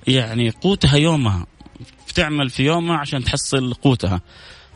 يعني 0.08 0.50
قوتها 0.50 0.96
يومها 0.96 1.46
بتعمل 2.08 2.50
في 2.50 2.62
يومها 2.62 2.96
عشان 2.96 3.24
تحصل 3.24 3.74
قوتها. 3.74 4.20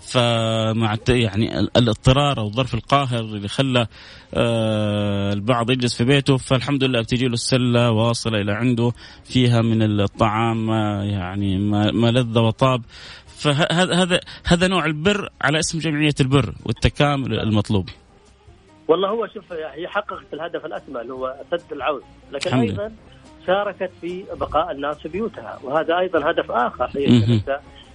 فمع 0.07 0.97
يعني 1.09 1.61
الاضطرار 1.61 2.39
أو 2.39 2.47
الظرف 2.47 2.75
القاهر 2.75 3.21
اللي 3.21 3.49
خلى 3.49 3.87
آه، 4.35 5.33
البعض 5.33 5.71
يجلس 5.71 5.97
في 5.97 6.05
بيته 6.05 6.37
فالحمد 6.37 6.85
لله 6.85 7.01
بتجي 7.01 7.27
له 7.27 7.33
السلة 7.33 7.91
واصلة 7.91 8.41
إلى 8.41 8.53
عنده 8.53 8.93
فيها 9.25 9.63
من 9.63 9.83
الطعام 10.01 10.69
يعني 11.03 11.59
ما 11.93 12.11
لذ 12.11 12.39
وطاب 12.39 12.83
فهذا 13.27 13.95
هذا 13.95 14.21
هذا 14.47 14.69
نوع 14.69 14.85
البر 14.85 15.29
على 15.43 15.59
اسم 15.59 15.79
جمعية 15.79 16.15
البر 16.21 16.55
والتكامل 16.67 17.41
المطلوب. 17.41 17.89
والله 18.89 19.09
هو 19.09 19.27
شوف 19.27 19.53
هي 19.53 19.89
حققت 19.89 20.35
الهدف 20.35 20.67
الاسمى 20.67 21.01
اللي 21.01 21.13
هو 21.13 21.37
سد 21.51 21.73
العوز، 21.73 22.03
لكن. 22.33 22.59
أيضا 22.59 22.93
شاركت 23.47 23.91
في 24.01 24.25
بقاء 24.41 24.73
الناس 24.73 24.97
في 24.97 25.09
بيوتها 25.09 25.59
وهذا 25.63 25.99
أيضا 25.99 26.31
هدف 26.31 26.51
آخر 26.51 26.91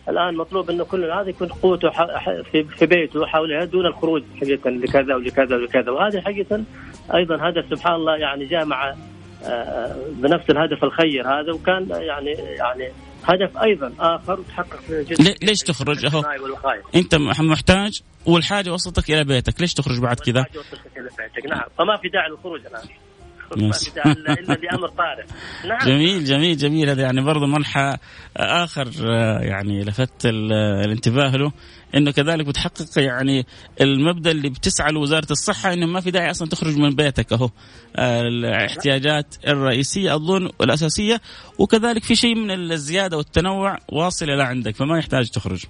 الآن 0.10 0.36
مطلوب 0.36 0.70
إنه 0.70 0.84
كل 0.84 1.12
هذا 1.12 1.30
يكون 1.30 1.48
قوته 1.48 1.89
في 2.54 2.86
بيته 2.86 3.25
حولها 3.25 3.66
دون 3.66 3.86
الخروج 3.86 4.24
حقيقة 4.42 4.70
لكذا 4.70 5.16
ولكذا 5.16 5.56
ولكذا. 5.56 5.92
وهذه 5.92 6.22
حقيقة 6.22 6.63
أيضا 7.16 7.36
هدف 7.36 7.66
سبحان 7.70 7.96
الله 7.96 8.16
يعني 8.18 8.46
جاء 8.46 8.66
مع 8.66 8.94
آه، 9.44 9.48
آه، 9.48 9.96
بنفس 10.12 10.50
الهدف 10.50 10.84
الخير 10.84 11.28
هذا 11.28 11.54
وكان 11.54 11.89
يعني 11.89 12.32
يعني 12.32 12.92
هدف 13.24 13.58
أيضا 13.58 13.94
آخر 14.00 14.39
وتحقق 14.39 14.80
جدا 14.89 15.36
ليش 15.42 15.60
تخرج؟ 15.60 16.06
أهو. 16.06 16.24
أنت 16.96 17.16
محتاج 17.39 18.01
والحاجة 18.25 18.74
وصلتك 18.74 19.12
إلى 19.12 19.24
بيتك 19.24 19.62
ليش 19.62 19.74
تخرج 19.74 20.00
بعد 20.00 20.20
كذا؟ 20.20 20.46
وصلتك 20.56 20.98
إلى 20.98 21.10
بيتك. 21.18 21.50
نعم. 21.50 21.63
فما 21.78 21.98
في 21.98 22.10
داعي 22.10 22.30
للخروج 22.30 22.60
الآن. 22.66 23.09
الا 23.58 24.53
لامر 24.53 24.88
طارئ. 25.00 25.25
نعم. 25.68 25.88
جميل 25.88 26.25
جميل 26.25 26.58
جميل. 26.58 26.89
هذا 26.89 27.01
يعني 27.01 27.22
برضه 27.22 27.48
منحى 27.48 27.98
آخر 28.38 28.91
آه، 29.10 29.39
يعني 29.39 29.84
لفت 29.84 30.25
الانتباه 30.25 31.32
له 31.32 31.51
إنه 31.96 32.12
كذلك 32.12 32.46
بتحقق 32.46 32.86
يعني 32.98 33.46
المبدأ 33.82 34.32
اللي 34.32 34.50
بتسعى 34.50 34.91
له 34.91 35.00
وزاره 35.00 35.27
الصحة 35.32 35.74
إنه 35.74 35.86
ما 35.86 36.01
في 36.01 36.12
داعي 36.12 36.32
أصلا 36.32 36.50
تخرج 36.50 36.77
من 36.77 36.96
بيتك 36.96 37.34
أهو. 37.34 37.50
آه، 37.96 38.22
الاحتياجات 38.22 39.36
الرئيسية 39.48 40.15
أظن 40.15 40.50
الاساسيه 40.62 41.22
وكذلك 41.60 42.03
في 42.03 42.15
شيء 42.15 42.36
من 42.36 42.51
الزيادة 42.51 43.18
والتنوع 43.18 43.77
واصل 43.89 44.29
إلى 44.29 44.44
عندك 44.44 44.75
فما 44.75 44.98
يحتاج 44.98 45.29
تخرج. 45.29 45.65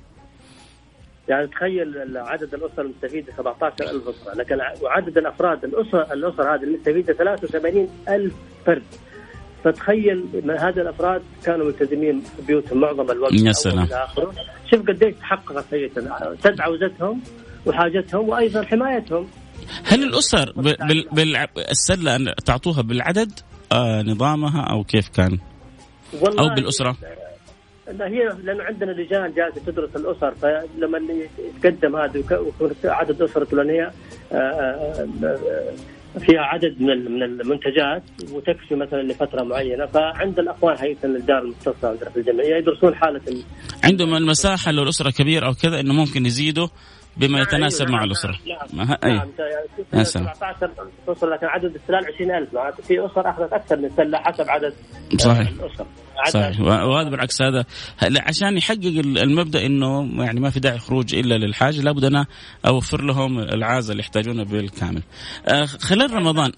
يعني 1.29 1.47
تخيل 1.47 2.17
عدد 2.17 2.53
الأسر 2.53 2.81
المستفيدة 2.81 3.33
17000 3.37 4.07
أسرة. 4.07 4.33
لكن 4.35 4.57
وعدد 4.81 5.17
الأفراد 5.17 5.63
الاسر 5.63 6.13
الاسر 6.13 6.55
هذه 6.55 6.63
المستفيدة 6.63 7.13
73000 7.13 8.33
فرد. 8.65 8.83
فتخيل 9.63 10.25
هذه 10.59 10.81
الأفراد 10.81 11.21
كانوا 11.45 11.65
ملتزمين 11.65 12.21
في 12.21 12.41
بيوتهم 12.47 12.79
معظم 12.79 13.11
الوقت. 13.11 13.33
يا 13.33 13.51
سلام. 13.51 13.87
شوف 14.71 14.81
قديش 14.87 15.15
تحققت 15.15 15.73
هي 15.73 15.89
سد 16.43 16.61
عوزتهم 16.61 17.21
وحاجتهم 17.65 18.29
وأيضا 18.29 18.63
حمايتهم. 18.63 19.27
هل 19.83 20.03
الأسر 20.03 20.53
بالسله 21.11 22.33
تعطوها 22.45 22.81
بالعدد 22.81 23.31
آه 23.71 24.01
نظامها 24.01 24.61
أو 24.61 24.83
كيف 24.83 25.09
كان؟ 25.09 25.39
والله 26.21 26.43
أو 26.43 26.55
بالأسرة؟ 26.55 26.97
لا 27.97 28.07
هي 28.07 28.35
لأنه 28.43 28.63
عندنا 28.63 28.91
لجان 28.91 29.33
جالسة 29.33 29.61
تدرس 29.65 29.95
الأسر 29.95 30.31
فلما 30.31 30.99
يتقدم 31.39 31.95
هذا 31.95 32.17
ويكون 32.17 32.71
عدد 32.83 33.21
آه، 34.31 34.35
آه، 34.35 35.07
آه، 35.23 35.73
فيها 36.19 36.41
عدد 36.41 36.81
من 36.81 37.11
من 37.11 37.23
المنتجات 37.23 38.03
وتكفي 38.31 38.75
مثلا 38.75 39.01
لفترة 39.01 39.43
معينة. 39.43 39.85
فعند 39.85 40.39
الأخوان 40.39 40.77
هيئه 40.79 40.97
الدار 41.05 41.43
عندنا 41.43 42.09
في 42.09 42.17
الجمعية 42.17 42.55
يدرسون 42.55 42.95
حالة 42.95 43.21
عندهم 43.83 44.15
المساحة 44.15 44.71
لو 44.71 44.83
الاسره 44.83 45.09
كبيرة 45.09 45.47
أو 45.47 45.53
كذا 45.53 45.79
إنه 45.79 45.93
ممكن 45.93 46.25
يزيدوا 46.25 46.67
بما 47.19 47.37
نعم، 47.37 47.41
يتناسب 47.41 47.85
أيوة 47.85 47.91
مع 47.91 47.97
نعم 47.97 48.07
الأسرة. 48.07 48.39
نعم. 48.73 48.87
نعم, 49.03 49.29
يا 49.93 50.03
17 50.03 50.69
توصل 51.05 51.31
لكن 51.31 51.45
عدد 51.45 51.75
السلال 51.75 52.05
20000 52.13 52.53
معناته 52.53 52.83
في 52.83 53.05
اسر 53.05 53.29
أخذت 53.29 53.53
أكثر 53.53 53.77
من 53.77 53.89
سلة 53.89 54.17
حسب 54.17 54.49
عدد 54.49 54.73
صحيح. 55.17 55.49
الاسر 55.49 55.85
صحيح. 56.27 56.59
وهذا 56.61 57.09
بالعكس 57.09 57.41
هذا 57.41 57.65
عشان 58.01 58.57
يحقق 58.57 59.01
المبدأ 59.05 59.65
إنه 59.65 60.23
يعني 60.23 60.39
ما 60.39 60.49
في 60.49 60.59
داعي 60.59 60.79
خروج 60.79 61.15
إلا 61.15 61.35
للحاجه 61.37 61.81
لابد 61.81 62.03
أنا 62.03 62.25
أوفر 62.67 63.01
لهم 63.01 63.39
العازه 63.39 63.91
اللي 63.91 64.01
يحتاجونها 64.01 64.43
بالكامل. 64.43 65.01
آه، 65.47 65.65
خلال 65.65 66.13
رمضان. 66.13 66.51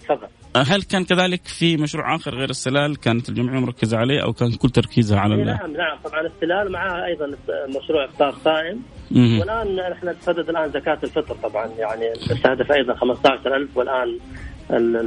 تفضل. 0.00 0.28
هل 0.56 0.82
كان 0.82 1.04
كذلك 1.04 1.46
في 1.46 1.76
مشروع 1.76 2.14
آخر 2.14 2.34
غير 2.34 2.50
السلال؟ 2.50 2.96
كانت 2.96 3.28
الجمعية 3.28 3.60
مركزة 3.60 3.98
عليه 3.98 4.22
أو 4.22 4.32
كان 4.32 4.52
كل 4.52 4.70
تركيزها 4.70 5.20
على 5.20 5.36
نعم 5.36 5.72
نعم. 5.72 5.98
طبعا 6.04 6.20
السلال 6.20 6.72
معها 6.72 7.06
أيضا 7.06 7.26
مشروع 7.68 8.04
إفطار 8.04 8.34
صائم. 8.44 8.82
والآن 9.16 9.76
نحن 9.90 10.08
نتصدد 10.08 10.48
الآن 10.48 10.70
زكاة 10.70 10.98
الفطر 11.04 11.34
طبعا 11.42 11.66
يعني 11.66 12.10
نستهدف 12.30 12.72
أيضا 12.72 12.94
15000 12.94 13.76
والآن 13.76 14.18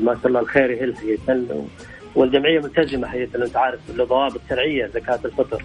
ما 0.03 0.15
شاء 0.15 0.27
الله 0.27 0.39
الخير 0.39 0.71
يهل 0.71 1.67
والجمعية 2.15 2.59
ملتزمة 2.59 3.07
حقيقه 3.07 3.45
أنت 3.45 3.57
عارف 3.57 3.79
له 3.95 4.05
ضوابط 4.05 4.41
شرعيه 4.49 4.87
زكاة 4.87 5.19
الفطر. 5.25 5.63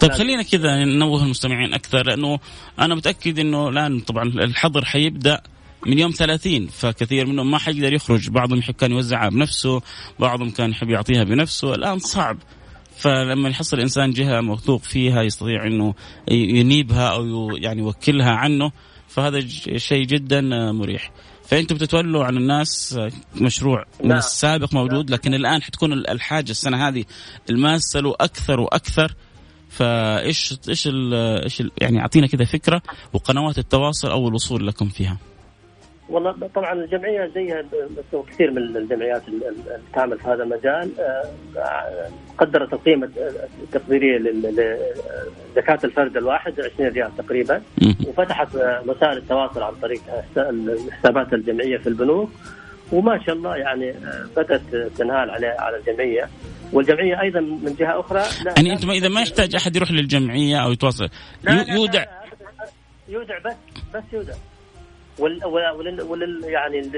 طيب 0.00 0.12
خلينا 0.12 0.42
كذا 0.42 0.84
ننوه 0.84 1.24
المستمعين 1.24 1.74
أكثر 1.74 2.06
لأنه 2.06 2.38
أنا 2.78 2.94
متأكد 2.94 3.38
إنه 3.38 3.68
الآن 3.68 4.00
طبعا 4.00 4.24
الحظر 4.24 4.84
حيبدأ 4.84 5.40
من 5.86 5.98
يوم 5.98 6.10
30 6.10 6.66
فكثير 6.66 7.26
منهم 7.26 7.50
ما 7.50 7.58
حيقدر 7.58 7.92
يخرج. 7.92 8.30
بعضهم 8.30 8.58
يحب 8.58 8.74
كان 8.74 8.92
يوزعها 8.92 9.28
بنفسه 9.28 9.82
بعضهم 10.18 10.50
كان 10.50 10.70
يحب 10.70 10.90
يعطيها 10.90 11.24
بنفسه. 11.24 11.74
الآن 11.74 11.98
صعب 11.98 12.36
فلما 12.96 13.48
يحصل 13.48 13.76
الإنسان 13.76 14.10
جهة 14.10 14.40
موثوق 14.40 14.82
فيها 14.82 15.22
يستطيع 15.22 15.66
إنه 15.66 15.94
ينيبها 16.30 17.08
أو 17.08 17.50
يعني 17.56 17.82
يوكلها 17.82 18.30
عنه 18.30 18.72
فهذا 19.08 19.40
شيء 19.76 20.06
جدا 20.06 20.40
مريح. 20.72 21.12
فأنتم 21.44 21.74
بتتولوا 21.74 22.24
عن 22.24 22.36
الناس 22.36 22.98
مشروع 23.34 23.84
من 24.02 24.08
نعم. 24.08 24.18
السابق 24.18 24.74
موجود 24.74 25.10
لكن 25.10 25.34
الآن 25.34 25.62
حتكون 25.62 25.92
الحاجة 25.92 26.50
السنة 26.50 26.88
هذه 26.88 27.04
الماسة 27.50 28.00
له 28.00 28.14
أكثر 28.20 28.60
وأكثر. 28.60 29.14
فإيش 29.68 30.54
إيش 30.68 30.88
إيش 30.92 31.62
يعني 31.80 32.00
أعطينا 32.00 32.26
كذا 32.26 32.44
فكرة 32.44 32.82
وقنوات 33.12 33.58
التواصل 33.58 34.10
أو 34.10 34.28
الوصول 34.28 34.66
لكم 34.66 34.88
فيها. 34.88 35.18
والله 36.08 36.48
طبعا 36.54 36.72
الجمعية 36.72 37.30
زيها 37.34 37.64
كثير 38.28 38.50
من 38.50 38.76
الجمعيات 38.76 39.28
اللي 39.28 39.52
تعمل 39.94 40.18
في 40.18 40.28
هذا 40.28 40.42
المجال 40.42 40.90
آه، 41.56 42.08
قدرت 42.38 42.72
القيمه 42.72 43.10
التقديرية 43.62 44.18
لزكاه 44.18 45.78
الفرد 45.84 46.16
الواحد 46.16 46.60
20 46.60 46.90
ريال 46.90 47.16
تقريبا 47.16 47.62
وفتحت 48.06 48.48
وسائل 48.86 49.16
التواصل 49.16 49.62
عن 49.62 49.74
طريق 49.74 50.00
حسابات 50.98 51.32
الجمعية 51.32 51.78
في 51.78 51.86
البنوك 51.86 52.30
وما 52.92 53.24
شاء 53.26 53.34
الله 53.34 53.56
يعني 53.56 53.90
آه، 53.90 54.26
بدأت 54.36 54.60
تنهال 54.98 55.30
على 55.30 55.46
على 55.46 55.76
الجمعية. 55.76 56.28
والجمعية 56.72 57.20
أيضا 57.20 57.40
من 57.40 57.74
جهة 57.78 58.00
أخرى 58.00 58.22
لا 58.44 58.54
يعني 58.56 58.72
أنتم 58.72 58.90
إذا 58.90 59.08
ما 59.08 59.20
يحتاج 59.20 59.54
أحد 59.54 59.76
يروح 59.76 59.90
للجمعية 59.90 60.64
أو 60.64 60.72
يتواصل 60.72 61.08
يودع. 61.48 62.04
يودع 63.08 63.38
بس 63.38 63.54
بس 63.94 64.02
يودع. 64.12 64.34
وال 65.18 65.44
وال 66.02 66.44
يعني 66.44 66.90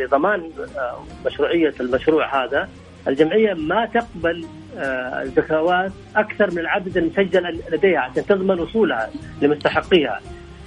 لضمان 0.00 0.50
آه، 0.78 1.04
مشروعية 1.26 1.74
المشروع 1.80 2.44
هذا 2.44 2.68
الجمعية 3.08 3.54
ما 3.54 3.86
تقبل 3.86 4.46
آه، 4.78 5.22
الزكوات 5.22 5.92
أكثر 6.16 6.50
من 6.50 6.58
العدد 6.58 6.96
المسجل 6.96 7.60
لديها 7.72 8.00
عشان 8.00 8.26
تضمن 8.26 8.60
وصولها 8.60 9.10
لمستحقيها. 9.42 10.20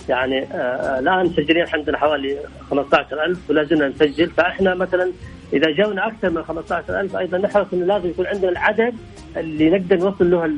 يعني 0.09 0.43
آه، 0.43 0.99
الآن 0.99 1.25
مسجلين 1.25 1.65
عندنا 1.73 1.97
حوالي 1.97 2.39
15000 2.69 3.49
ولا 3.49 3.63
زلنا 3.63 3.87
نسجل 3.87 4.29
فإحنا 4.29 4.75
مثلا 4.75 5.11
إذا 5.53 5.71
جاونا 5.71 6.07
أكثر 6.07 6.29
من 6.29 6.43
15000 6.43 7.15
أيضا 7.15 7.37
نحرص 7.37 7.67
إنه 7.73 7.85
لازم 7.85 8.09
يكون 8.09 8.27
عندنا 8.27 8.51
العدد 8.51 8.93
اللي 9.37 9.69
نقدر 9.69 9.97
نوصل 9.97 10.31
له 10.31 10.53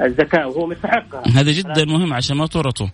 الزكاه 0.00 0.48
وهو 0.48 0.66
مستحقها. 0.66 1.22
هذا 1.34 1.52
جدا 1.52 1.84
مهم 1.84 2.12
عشان 2.12 2.36
ما 2.36 2.46
تورطوا. 2.46 2.86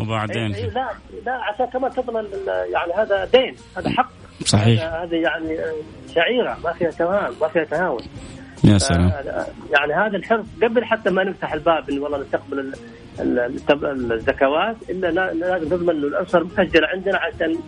وبعدين 0.00 0.54
أي 0.54 0.66
لا 0.66 0.88
لا 1.26 1.32
عشان 1.32 1.66
كمان 1.66 1.90
تضمن 1.90 2.24
يعني 2.72 2.92
هذا 2.96 3.24
دين 3.24 3.54
هذا 3.76 3.90
حق. 3.90 4.10
صحيح. 4.44 4.82
هذا 4.84 5.16
يعني 5.16 5.58
شعيرة 6.14 6.58
ما 6.64 6.72
فيها 6.72 6.90
تهاون 6.90 7.36
ما 7.40 7.48
فيها 7.48 7.64
تهاون. 7.64 8.02
يا 8.64 8.78
سلام. 8.78 9.12
يعني 9.70 9.92
هذا 9.94 10.16
الحرص 10.16 10.46
قبل 10.62 10.84
حتى 10.84 11.10
ما 11.10 11.24
نفتح 11.24 11.52
الباب 11.52 11.90
انه 11.90 12.02
والله 12.02 12.18
نستقبل 12.18 14.12
الزكوات 14.12 14.76
إلا 14.90 15.10
لازم 15.32 15.74
نضمن 15.74 15.90
إنه 15.90 16.06
الأسر 16.06 16.44
مسجلة 16.44 16.88
عندنا 16.88 17.18
عشان 17.18 17.58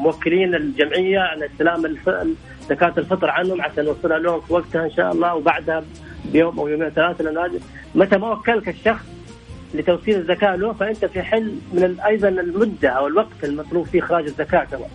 موكلين 0.00 0.54
الجمعية 0.54 1.18
على 1.18 1.46
استلام 1.46 1.96
زكاة 2.68 2.92
الفطر 2.98 3.30
عنهم 3.30 3.62
عشان 3.62 3.84
نوصلها 3.84 4.18
لهم 4.18 4.40
في 4.40 4.52
وقتها 4.52 4.84
إن 4.84 4.90
شاء 4.90 5.12
الله 5.12 5.34
وبعدها 5.34 5.82
بيوم 6.24 6.58
أو 6.58 6.68
يومين 6.68 6.88
ثلاثة 6.88 7.24
لأنه 7.24 7.60
متى 7.94 8.18
ما 8.18 8.32
وكلك 8.32 8.68
الشخص 8.68 9.04
لتوصيل 9.74 10.16
الزكاة 10.16 10.56
له 10.56 10.72
فأنت 10.72 11.04
في 11.04 11.22
حل 11.22 11.54
من 11.72 12.00
أيضا 12.06 12.28
المدة 12.28 12.88
أو 12.88 13.06
الوقت 13.06 13.44
المطلوب 13.44 13.86
فيه 13.86 14.02
إخراج 14.02 14.24
الزكاة 14.24 14.64
كمان. 14.64 14.88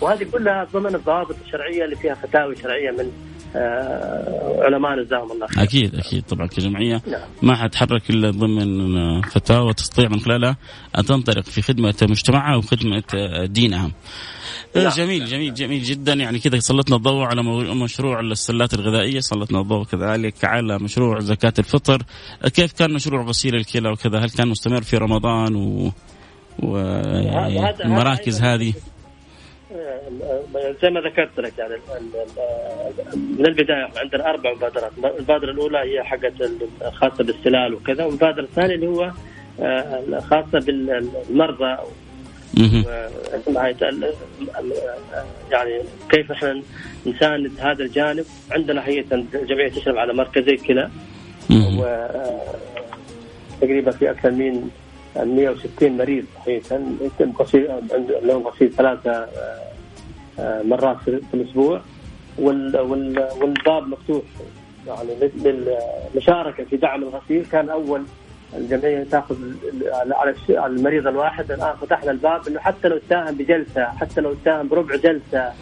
وهذه 0.00 0.26
كلها 0.32 0.64
ضمن 0.72 0.94
الضوابط 0.94 1.36
الشرعية 1.46 1.84
اللي 1.84 1.96
فيها 1.96 2.14
فتاوي 2.14 2.56
شرعية 2.56 2.90
من 2.90 3.12
آه 3.56 4.62
علماء 4.64 5.02
جزاهم 5.02 5.32
الله 5.32 5.46
خير. 5.46 5.64
أكيد 5.64 5.94
أكيد 5.94 6.22
طبعا 6.22 6.46
كجمعيه 6.46 7.02
نعم. 7.06 7.20
ما 7.42 7.56
حتحرك 7.56 8.10
إلا 8.10 8.30
ضمن 8.30 9.20
فتاوى 9.20 9.74
تستطيع 9.74 10.08
من 10.08 10.20
خلالها 10.20 10.56
ان 10.98 11.04
تنطلق 11.04 11.44
في 11.44 11.62
خدمة 11.62 11.94
مجتمعها 12.02 12.56
وخدمة 12.56 13.02
دينها. 13.44 13.90
نعم. 14.76 14.88
جميل 14.88 15.24
جميل 15.24 15.54
جميل 15.54 15.82
جدا 15.82 16.12
يعني 16.12 16.38
كذا 16.38 16.58
سلطنا 16.58 16.96
الضوء 16.96 17.22
على 17.24 17.42
مشروع 17.74 18.20
السلات 18.20 18.74
الغذائية 18.74 19.20
سلطنا 19.20 19.60
الضوء 19.60 19.84
كذلك 19.84 20.44
على 20.44 20.78
مشروع 20.78 21.20
زكاة 21.20 21.52
الفطر 21.58 22.02
كيف 22.54 22.72
كان 22.72 22.92
مشروع 22.92 23.22
غسيل 23.22 23.54
الكلى 23.54 23.90
وكذا 23.90 24.18
هل 24.18 24.30
كان 24.30 24.48
مستمر 24.48 24.82
في 24.82 24.96
رمضان 24.96 25.56
و 25.56 25.92
والمراكز 26.58 28.42
هذه 28.42 28.72
زي 30.82 30.90
ما 30.90 31.00
ذكرت 31.00 31.40
لك 31.40 31.52
يعني 31.58 31.74
من 33.14 33.46
البداية 33.46 33.88
عندنا 33.96 34.30
أربع 34.30 34.52
مبادرات، 34.52 34.92
المبادرة 34.98 35.50
الأولى 35.50 35.78
هي 35.78 36.02
حقت 36.02 36.32
الخاصة 36.82 37.24
بالسلال 37.24 37.74
وكذا، 37.74 38.04
والمبادرة 38.04 38.42
الثانية 38.42 38.74
اللي 38.74 38.86
هو 38.86 39.12
آه، 39.60 40.20
خاصه 40.30 40.58
بالمرضى. 40.58 41.76
يعني 45.50 45.80
كيف 46.10 46.32
إحنا 46.32 46.62
نساند 47.06 47.50
هذا 47.60 47.84
الجانب. 47.84 48.24
عندنا 48.50 48.86
هيئه 48.86 49.04
الجمعيه 49.12 49.68
تشرف 49.68 49.96
على 49.96 50.12
مركزي 50.12 50.56
كلى 50.56 50.90
و 51.50 52.06
تقريبا 53.60 53.90
في 53.90 54.10
أكثر 54.10 54.30
من 54.30 54.70
160 55.16 55.96
مريض 55.96 56.24
حقيقه 56.40 56.80
يتم 57.00 57.32
غسيل 57.40 57.68
لهم 58.22 58.48
غسيل 58.48 58.72
ثلاثة 58.72 59.10
آه، 59.10 59.28
آه، 60.38 60.62
مرات 60.62 60.96
في 61.04 61.34
الأسبوع. 61.34 61.80
والباب 62.38 63.88
مفتوح. 63.88 64.22
يعني 64.86 65.30
للمشاركة 66.14 66.64
في 66.64 66.76
دعم 66.76 67.02
الغسيل. 67.02 67.46
كان 67.52 67.70
أول 67.70 68.04
الجمعية 68.56 69.04
تأخذ 69.04 69.36
على 70.10 70.34
المريض 70.66 71.06
الواحد. 71.06 71.52
الآن 71.52 71.76
فتحنا 71.80 72.10
الباب 72.10 72.48
إنه 72.48 72.60
حتى 72.60 72.88
لو 72.88 72.98
تساهم 72.98 73.34
بجلسة 73.34 73.84
حتى 73.84 74.20
لو 74.20 74.34
تساهم 74.34 74.68
بربع 74.68 74.96
جلسة. 74.96 75.52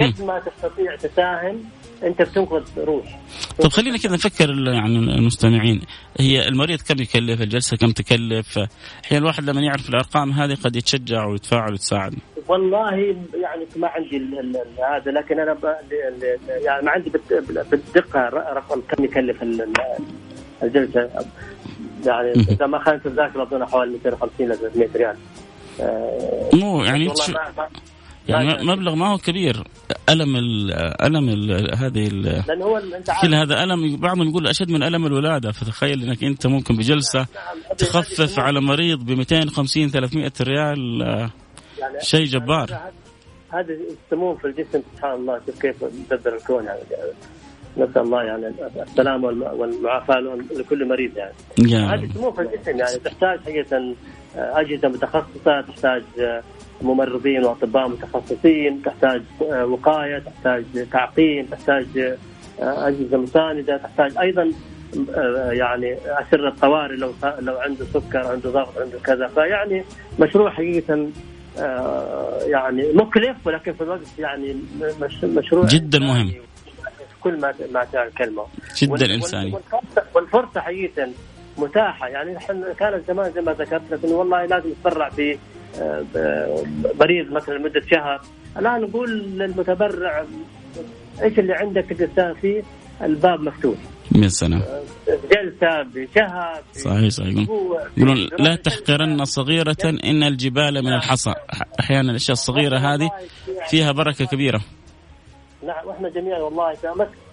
قد 0.00 0.22
ما 0.22 0.38
تستطيع 0.40 0.96
تساهم 0.96 1.64
انت 2.02 2.22
بتنقذ 2.22 2.62
روح. 2.78 3.18
طيب 3.58 3.70
خلينا 3.70 3.98
كذا 3.98 4.12
نفكر 4.12 4.50
يعني 4.50 4.98
المستمعين. 4.98 5.80
هي 6.20 6.48
المريض 6.48 6.80
كم 6.80 7.02
يكلف؟ 7.02 7.42
الجلسة 7.42 7.76
كم 7.76 7.90
تكلف؟ 7.90 8.58
أحيانا 9.04 9.22
الواحد 9.22 9.44
لما 9.44 9.60
يعرف 9.60 9.88
الأرقام 9.88 10.32
هذه 10.32 10.56
قد 10.64 10.76
يتشجع 10.76 11.26
ويتفاعل 11.26 11.70
ويتساعد. 11.70 12.14
والله 12.48 12.94
يعني 13.42 13.66
ما 13.76 13.88
عندي 13.88 14.16
هذا 14.92 15.10
لكن 15.10 15.40
أنا 15.40 15.56
يعني 16.64 16.82
ما 16.86 16.90
عندي 16.90 17.12
بالدقة 17.70 18.20
رقم 18.28 18.80
كم 18.80 19.04
يكلف 19.04 19.42
الجلسة. 20.62 21.10
يعني 22.06 22.30
إذا 22.30 22.66
ما 22.66 22.84
خانت 22.84 23.06
الذاكرة 23.06 23.42
اظن 23.42 23.66
حوالي 23.66 23.92
250 23.92 24.48
ل 24.48 24.56
300 24.56 24.88
ريال. 24.96 25.16
مو 26.54 26.82
يعني 26.84 27.12
يعني 28.28 28.64
مبلغ 28.64 28.94
ما 28.94 29.08
هو 29.08 29.18
كبير. 29.18 29.64
ألم 30.12 30.36
ال 30.36 30.72
ألم 31.02 31.28
ال 31.28 31.76
هذه 31.76 32.08
لأن 32.08 32.62
هو 32.62 32.82
كل 33.22 33.34
هذا 33.34 33.64
ألم 33.64 33.96
بعضهم 33.96 34.28
يقول 34.28 34.46
أشد 34.46 34.70
من 34.70 34.82
ألم 34.82 35.06
الولادة 35.06 35.52
فتخيل 35.52 36.02
إنك 36.02 36.24
أنت 36.24 36.46
ممكن 36.46 36.76
بجلسة 36.76 37.18
نعم. 37.18 37.58
نعم. 37.64 37.76
تخفف 37.76 38.38
على 38.38 38.60
مريض 38.60 39.04
ب 39.04 39.10
250 39.10 39.88
300 39.88 40.32
ريال 40.40 41.00
يعني 41.78 42.00
شيء 42.00 42.24
جبار 42.24 42.70
هذا 43.52 43.74
السموم 44.04 44.36
في 44.36 44.44
الجسم 44.44 44.82
سبحان 44.94 45.14
الله 45.14 45.40
شوف 45.46 45.62
كيف 45.62 45.84
مدبر 45.84 46.36
الكون 46.36 46.64
يعني 46.64 46.80
نسأل 47.76 48.02
الله 48.02 48.22
يعني 48.22 48.52
السلامه 48.82 49.28
والمعافاة 49.28 50.16
لكل 50.56 50.88
مريض 50.88 51.10
يعني. 51.16 51.34
هذه 51.86 52.08
سموم 52.14 52.32
في 52.32 52.42
الجسم 52.42 52.78
يعني 52.78 52.98
تحتاج 53.04 53.40
حقيقة 53.40 53.94
أجهزة 54.36 54.88
متخصصة 54.88 55.60
تحتاج 55.60 56.02
ممرضين 56.82 57.44
واطباء 57.44 57.88
متخصصين 57.88 58.82
تحتاج 58.82 59.22
وقاية 59.50 60.18
تحتاج 60.18 60.64
تعقيم 60.92 61.46
تحتاج 61.46 62.16
أجهزة 62.58 63.16
مساندة 63.18 63.76
تحتاج 63.76 64.18
أيضا 64.18 64.52
يعني 65.50 65.96
اسر 66.06 66.48
الطوارئ 66.48 66.96
لو 66.96 67.12
لو 67.40 67.58
عنده 67.58 67.84
سكر 67.84 68.26
عنده 68.26 68.50
ضغط 68.50 68.78
عنده 68.78 68.98
كذا. 68.98 69.26
فيعني 69.26 69.84
مشروع 70.20 70.50
حقيقة 70.50 71.08
يعني 72.46 72.92
مكلف 72.92 73.36
ولكن 73.46 73.72
في 73.72 73.80
الوقت 73.80 74.00
يعني 74.18 74.56
مشروع 75.22 75.66
جدا 75.66 75.98
مهم. 75.98 76.32
كل 77.20 77.40
ما 77.40 77.54
ما 77.72 77.86
كلمه 78.18 78.46
جدا 78.82 79.14
إنساني. 79.14 79.54
والفرصة 80.14 80.60
حقيقة 80.60 81.08
متاحة. 81.58 82.08
يعني 82.08 82.36
إحنا 82.36 82.72
كانت 82.72 83.08
زمان 83.08 83.32
زي 83.32 83.40
ما 83.40 83.52
ذكرت 83.52 83.82
لك 83.90 84.04
انه 84.04 84.14
والله 84.14 84.44
لازم 84.46 84.70
يتبرع 84.70 85.08
ب 85.18 85.36
مريض 87.00 87.32
مثلا 87.32 87.54
لمدة 87.54 87.82
شهر. 87.90 88.20
الآن 88.56 88.80
نقول 88.80 89.10
للمتبرع 89.10 90.24
إيش 91.22 91.38
اللي 91.38 91.54
عندك 91.54 91.84
تقدر 91.84 92.34
فيه؟ 92.34 92.62
الباب 93.02 93.40
مفتوح. 93.40 93.78
يا 94.16 94.28
سلام. 94.28 94.62
جلسة 95.08 95.82
بشهر 95.82 96.62
صحيح 96.72 97.08
صحيح. 97.08 97.48
يقولون 97.96 98.28
لا 98.38 98.56
تحقرن 98.56 99.24
صغيرة 99.24 99.76
إن 100.04 100.22
الجبال 100.22 100.84
من 100.84 100.92
الحصى. 100.92 101.34
أحيانا 101.80 102.10
الأشياء 102.10 102.32
الصغيرة 102.32 102.78
هذه 102.78 103.10
فيها 103.68 103.92
بركة 103.92 104.24
كبيرة. 104.24 104.60
نعم 105.66 105.86
وإحنا 105.86 106.08
جميعا 106.08 106.38
والله 106.38 106.74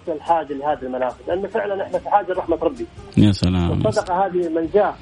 كمس 0.08 0.16
الحاجة 0.16 0.52
لهذه 0.52 0.82
المنافذ. 0.82 1.16
لأنه 1.28 1.48
فعلا 1.48 1.82
إحنا 1.82 1.98
في 1.98 2.08
حاجة 2.08 2.32
رحمة 2.32 2.56
ربي. 2.56 2.86
يا 3.16 3.32
سلام. 3.32 3.86
الصدقه 3.86 4.26
هذه 4.26 4.48
منجاه 4.48 4.94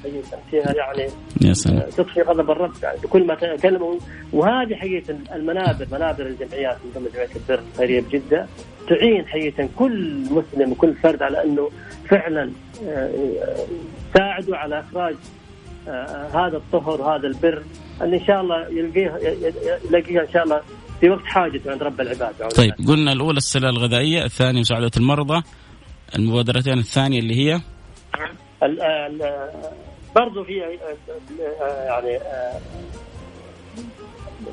فيها 0.51 0.73
يعني 0.75 1.11
يا 1.41 1.53
سلام. 1.53 1.89
تطفي 1.89 2.21
غضب 2.21 2.51
الرب. 2.51 2.73
يعني 2.83 2.99
بكل 3.03 3.27
ما 3.27 3.35
تكلموا 3.35 3.95
وهذه 4.33 4.75
حقيقة 4.75 5.15
المنابر 5.35 5.87
منابر 5.91 6.25
الجمعيات 6.25 6.77
مثل 6.95 7.11
جمعية 7.13 7.29
البر 7.35 7.61
الخيريه 7.73 8.01
بجده 8.01 8.47
تعين 8.89 9.27
حقيقة 9.27 9.69
كل 9.75 10.23
مسلم 10.31 10.71
وكل 10.71 10.93
فرد 10.93 11.21
على 11.21 11.43
أنه 11.43 11.69
فعلا 12.09 12.51
ساعدوا 14.13 14.57
على 14.57 14.79
إخراج 14.79 15.15
هذا 16.33 16.57
الطهر 16.57 17.01
وهذا 17.01 17.27
البر. 17.27 17.63
أن 18.01 18.13
إن 18.13 18.25
شاء 18.25 18.41
الله 18.41 18.67
يلقيه 18.67 19.17
يلاقيها 19.89 20.21
إن 20.21 20.29
شاء 20.33 20.43
الله 20.43 20.61
في 21.01 21.09
وقت 21.09 21.25
حاجته 21.25 21.71
عند 21.71 21.83
رب 21.83 22.01
العباد. 22.01 22.33
طيب 22.55 22.73
قلنا 22.87 23.11
الأولى 23.11 23.37
السله 23.37 23.69
الغذائية 23.69 24.23
الثانية 24.25 24.59
مساعدة 24.59 24.91
المرضى 24.97 25.43
المبادرتين 26.15 26.77
الثانية 26.77 27.19
اللي 27.19 27.35
هي؟ 27.35 27.61
برضو 30.15 30.43
في 30.43 30.57
يعني 31.87 32.19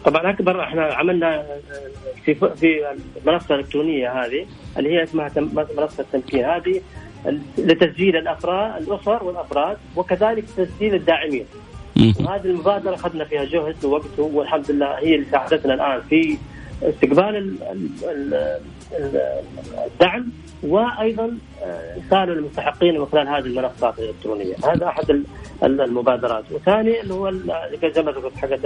طبعا 0.05 0.31
أكبر 0.31 0.63
إحنا 0.63 0.95
عملنا 0.95 1.47
في 2.25 2.35
في 2.35 2.97
المنصة 3.27 3.55
الإلكترونية 3.55 4.25
هذه 4.25 4.47
اللي 4.79 4.91
هي 4.91 5.03
اسمها 5.03 5.31
منصة 5.77 6.01
التمكين. 6.01 6.45
هذه 6.45 6.81
لتسجيل 7.59 8.17
الأفراد 8.17 8.83
الأسر 8.83 9.25
والأفراد 9.25 9.77
وكذلك 9.97 10.45
تسجيل 10.57 10.95
الداعمين. 10.95 11.47
وهذه 12.21 12.45
المبادرة 12.45 12.95
أخذنا 12.95 13.25
فيها 13.25 13.45
جهد 13.45 13.85
ووقت 13.85 14.19
والحمد 14.19 14.71
لله 14.71 14.99
هي 14.99 15.14
اللي 15.14 15.27
ساعدتنا 15.31 15.75
الآن 15.75 16.01
في 16.11 16.38
استقبال 16.83 17.57
الدعم 19.87 20.27
وأيضا 20.62 21.38
ارساله 21.97 22.35
للمستحقين 22.35 23.01
من 23.01 23.07
خلال 23.07 23.29
هذه 23.29 23.38
المنصات 23.38 23.99
الإلكترونية، 23.99 24.55
هذا 24.64 24.87
أحد 24.87 25.23
المبادرات، 25.62 26.45
وثاني 26.51 27.01
اللي 27.01 27.14
هو 27.14 27.33
زي 27.95 28.03
ما 28.03 28.11
ذكرت 28.12 28.37
حقت 28.37 28.61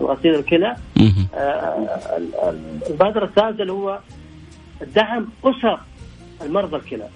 الغسيل 0.00 0.34
الكلى. 0.34 0.76
المبادرة 2.90 3.24
الثالثة 3.24 3.62
اللي 3.62 3.72
هو 3.72 3.98
دعم 4.94 5.28
أسر 5.44 5.80
المرضى 6.42 6.76
الكلى 6.76 7.08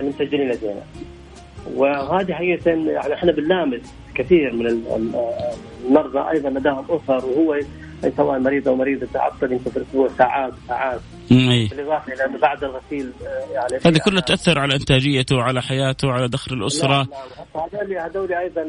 المسجلين 0.00 0.48
لدينا 0.48 0.82
وهذه 1.74 2.32
حقيقة 2.32 2.70
يعني 2.70 3.14
إحنا 3.14 3.32
بنلامس 3.32 3.80
كثير 4.14 4.52
من 4.52 4.66
المرضى 5.86 6.30
أيضا 6.30 6.50
لديهم 6.50 6.84
أسر 6.90 7.26
وهو 7.26 7.60
سواء 8.16 8.38
مريض 8.38 8.68
أو 8.68 8.76
مريض 8.76 9.04
تعطل 9.04 9.52
يمكن 9.52 9.70
في 9.70 9.76
الأسبوع 9.76 10.08
ساعات 10.18 10.52
وساعات 10.64 11.00
بالإضافة 11.30 12.12
إلى 12.12 12.38
بعد 12.38 12.64
الغسيل 12.64 13.10
يعني 13.52 13.76
هذه 13.84 13.98
كلها 14.04 14.20
تأثر 14.20 14.58
على 14.58 14.74
إنتاجيته 14.74 15.36
وعلى 15.36 15.62
حياته 15.62 16.08
وعلى 16.08 16.28
دخل 16.28 16.54
الأسرة. 16.54 16.88
نعم. 16.88 17.06
نعم 17.54 17.68
هذول 17.72 17.98
هذول 17.98 18.34
أيضا 18.34 18.64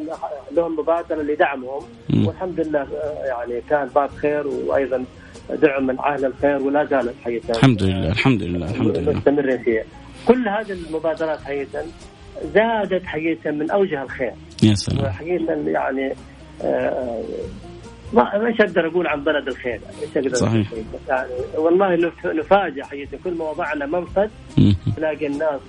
لهم 0.52 0.80
مبادرة 0.80 1.22
لدعمهم. 1.22 1.84
والحمد 2.26 2.60
لله 2.60 2.88
يعني 3.26 3.62
كان 3.70 3.88
باب 3.88 4.10
خير 4.10 4.48
وأيضا 4.48 5.06
دعم 5.50 5.88
من 5.88 6.00
أهل 6.00 6.26
الخير 6.26 6.62
ولا 6.62 6.86
زالت 6.86 7.16
حقيقه 7.24 7.50
الحمد 7.50 7.84
لله 7.84 8.12
الحمد 8.12 8.44
لله 8.44 8.70
الحمد 8.70 8.98
لله. 8.98 9.14
مستمرين 9.14 9.64
فيها. 9.64 9.84
كل 10.28 10.48
هذه 10.48 10.72
المبادرات 10.72 11.42
حقيقة 11.42 11.84
زادت 12.44 13.06
حقيقة 13.06 13.52
من 13.52 13.72
أوجه 13.72 14.04
الخير. 14.04 14.34
يا 14.64 14.74
سلام. 14.74 15.12
حقيقه 15.12 15.54
يعني 15.68 16.14
آه 16.64 17.24
ما 18.14 18.48
أيش 18.48 18.62
أقدر 18.62 18.88
أقول 18.88 19.08
عن 19.08 19.24
بلد 19.24 19.48
الخير؟ 19.48 19.80
إيش 20.02 20.18
أقدر 20.18 20.36
صحيح. 20.36 20.68
يعني 21.10 21.30
والله 21.58 22.12
نفاجئ 22.26 22.84
حقيقة 22.84 23.18
كل 23.24 23.34
ما 23.34 23.50
وضعنا 23.50 23.86
منفذ 23.86 24.28
تلاقي 24.96 25.28
الناس 25.28 25.62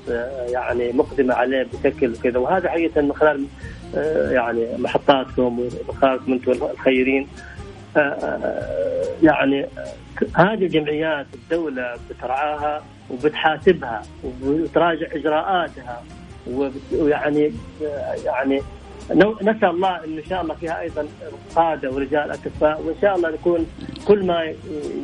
يعني 0.49 0.93
مقدمة 0.93 1.35
عليه 1.35 1.67
بشكل 1.73 2.17
كذا 2.17 2.39
وهذا 2.39 2.69
حقيقة 2.69 3.01
من 3.01 3.13
خلال 3.13 3.47
يعني 4.31 4.67
محطاتكم 4.79 5.69
وخلالكم 5.89 6.33
أنتم 6.33 6.53
الخيرين. 6.53 7.29
يعني 9.23 9.67
هذه 10.37 10.65
الجمعيات 10.65 11.27
الدولة 11.35 11.95
بترعاها 12.11 12.83
وبتحاسبها 13.11 14.03
وبتراجع 14.45 15.07
إجراءاتها. 15.13 16.03
ويعني 16.93 17.53
يعني 18.25 18.63
نسأل 19.43 19.65
الله 19.71 20.05
إن 20.05 20.23
شاء 20.29 20.43
الله 20.43 20.55
فيها 20.55 20.81
أيضا 20.81 21.07
قادة 21.57 21.91
ورجال 21.91 22.31
أكفاء 22.31 22.83
وإن 22.83 22.95
شاء 23.03 23.17
الله 23.17 23.31
نكون 23.31 23.67
كل 24.05 24.27
ما 24.27 24.55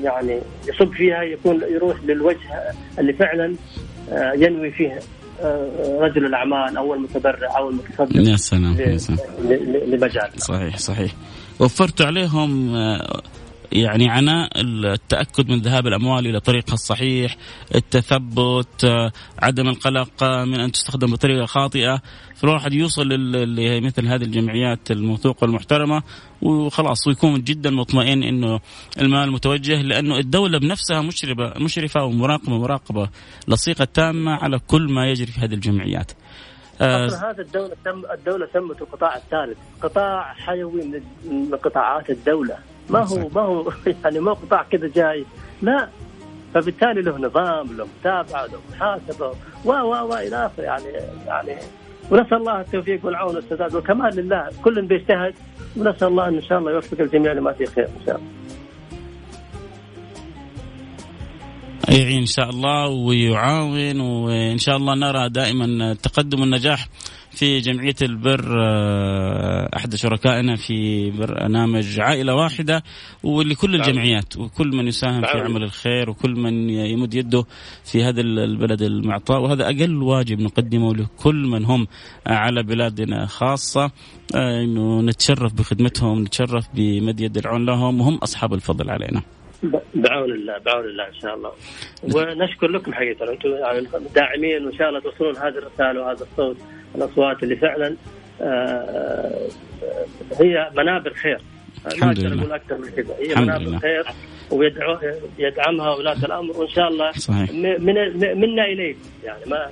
يعني 0.03 0.41
يصب 0.69 0.93
فيها 0.93 1.23
يكون 1.23 1.61
يروح 1.63 1.97
للوجه 2.05 2.73
اللي 2.99 3.13
فعلا 3.13 3.55
ينوي 4.35 4.71
فيه 4.71 5.01
رجل 6.01 6.27
الأعمال 6.27 6.77
أو 6.77 6.95
المتبرع 6.95 7.59
أو 7.59 7.71
المتصدق 7.71 8.31
يا 8.31 8.37
سلام 8.37 8.77
لمجال 9.87 10.31
صحيح 10.37 10.77
صحيح. 10.79 11.13
وفرت 11.61 12.03
عليهم 12.03 12.75
يعني 13.73 14.11
عناء 14.11 14.49
التأكد 14.61 15.51
من 15.51 15.59
ذهاب 15.59 15.87
الأموال 15.87 16.27
إلى 16.27 16.41
طريقها 16.41 16.75
الصحيح 16.75 17.37
التثبت 17.75 18.85
عدم 19.43 19.69
القلق 19.69 20.25
من 20.25 20.61
أن 20.61 20.73
تستخدم 20.73 21.13
بطريقة 21.13 21.47
خاطئة 21.47 22.03
فالواحد 22.37 22.73
يوصل 22.73 23.09
لمثل 23.09 24.07
هذه 24.07 24.23
الجمعيات 24.23 24.91
الموثوقة 24.91 25.45
والمحترمة 25.45 26.03
وخلاص 26.43 27.07
ويكون 27.07 27.45
جدا 27.45 27.71
مطمئن 27.71 28.23
إنه 28.23 28.61
المال 29.01 29.33
متوجه 29.33 29.83
لأنه 29.83 30.19
الدولة 30.19 30.59
بنفسها 30.59 31.03
مشرفه 31.03 31.53
مشرفة 31.61 32.05
ومراقبة 32.05 32.59
مراقبة 32.59 33.09
لصيقه 33.49 33.85
تامه 33.85 34.33
على 34.33 34.59
كل 34.59 34.93
ما 34.93 35.11
يجري 35.11 35.33
في 35.33 35.41
هذه 35.41 35.55
الجمعيات. 35.55 36.13
أصلا 36.81 37.31
هذا 37.31 37.43
الدولة 37.43 37.75
تم 37.85 38.03
الدولة 38.19 38.49
سمته 38.53 38.83
القطاع 38.83 39.17
الثالث، 39.17 39.59
قطاع 39.83 40.35
حيوي 40.35 41.03
من 41.25 41.57
قطاعات 41.57 42.11
الدولة، 42.11 42.59
ما 42.91 43.07
هو 43.07 43.29
ما 43.29 43.41
هو 43.41 43.73
يعني 44.05 44.21
ما 44.21 44.33
قطاع 44.33 44.63
كذا 44.63 44.89
جاي. 44.89 45.25
لا. 45.63 45.89
فبالتالي 46.55 47.03
له 47.03 47.19
نظام 47.19 47.77
له 47.77 47.87
متابعة 48.01 48.47
له 48.47 48.61
محاسبة 48.71 49.27
و 49.65 49.71
و 49.71 50.09
و 50.09 50.15
إلى 50.15 50.47
آخره. 50.47 50.65
يعني 50.65 50.85
يعني 51.27 51.57
ونسأل 52.11 52.39
الله 52.39 52.61
التوفيق 52.61 53.07
والعون 53.07 53.35
والسداد. 53.35 53.75
والكمال 53.75 54.17
لله 54.17 54.49
كل 54.65 54.87
بيجتهد. 54.87 55.35
ونسأل 55.77 56.09
الله 56.09 56.29
إن 56.29 56.35
ان 56.35 56.43
شاء 56.43 56.59
الله 56.59 56.73
يوفق 56.73 57.01
الجميع 57.01 57.33
لما 57.33 57.53
فيه 57.53 57.67
خير 57.67 57.85
إن 57.85 58.07
شاء 58.07 58.17
الله. 58.17 58.39
يعين 61.89 62.19
إن 62.19 62.27
شاء 62.27 62.51
الله 62.51 62.89
ويعاون 62.89 64.01
وإن 64.01 64.59
شاء 64.59 64.77
الله 64.77 64.95
نرى 64.95 65.29
دائما 65.29 65.65
التقدم 65.65 66.41
والنجاح 66.41 66.89
في 67.39 67.59
جمعية 67.59 67.95
البر 68.03 68.45
أحد 69.77 69.95
شركائنا 69.95 70.57
في 70.57 71.11
برنامج 71.11 72.01
عائلة 72.01 72.35
واحدة 72.35 72.83
ولكل 73.23 73.75
الجمعيات 73.75 74.37
وكل 74.37 74.69
من 74.69 74.87
يساهم 74.87 75.21
في 75.21 75.39
عمل 75.39 75.63
الخير 75.63 76.11
وكل 76.11 76.31
من 76.31 76.71
يمد 76.71 77.15
يده 77.15 77.45
في 77.85 78.03
هذا 78.03 78.21
البلد 78.21 78.83
المعطاء. 78.83 79.41
وهذا 79.41 79.65
أقل 79.65 80.03
واجب 80.03 80.41
نقدمه 80.41 80.95
لكل 80.95 81.47
من 81.47 81.65
هم 81.65 81.87
على 82.27 82.63
بلادنا 82.63 83.27
خاصة 83.27 83.91
أنه 84.35 85.01
نتشرف 85.03 85.55
بخدمتهم 85.55 86.23
نتشرف 86.23 86.67
بمد 86.75 87.21
يد 87.21 87.37
العون 87.37 87.67
لهم 87.67 88.01
وهم 88.01 88.15
أصحاب 88.15 88.55
الفضل 88.55 88.91
علينا. 88.91 89.23
بعون 89.95 90.31
الله 90.33 90.59
بعون 90.67 90.85
الله 90.85 91.09
إن 91.09 91.21
شاء 91.21 91.35
الله. 91.35 91.53
ونشكر 92.03 92.69
لكم 92.69 92.95
حقيقة 92.95 93.33
أنتم 93.33 93.49
يعني 93.49 93.87
داعمين 94.15 94.67
وإن 94.67 94.79
شاء 94.79 94.89
الله 94.89 95.01
توصلون 95.01 95.37
هذه 95.37 95.59
الرسالة 95.59 96.01
وهذا 96.01 96.27
الصوت. 96.33 96.57
الأصوات 96.95 97.43
اللي 97.43 97.57
فعلا 97.57 97.97
هي 100.41 100.71
منابر 100.77 101.13
خير. 101.13 101.41
ما 102.01 102.07
أقدر 102.07 102.27
أقول 102.27 102.53
أكثر 102.53 102.79
من 102.79 102.89
كذا. 102.89 103.15
هي 103.21 103.35
منابر. 103.35 103.79
خير 103.79 104.07
ويدعو 104.51 104.99
يدعمها 105.39 105.95
ولاة 105.95 106.25
الأمر 106.25 106.57
وإن 106.57 106.69
شاء 106.69 106.89
الله 106.89 107.13
صحيح. 107.13 107.51
من 107.51 107.95
منا 108.41 108.65
اليكم 108.65 108.99
يعني 109.25 109.45
ما 109.47 109.67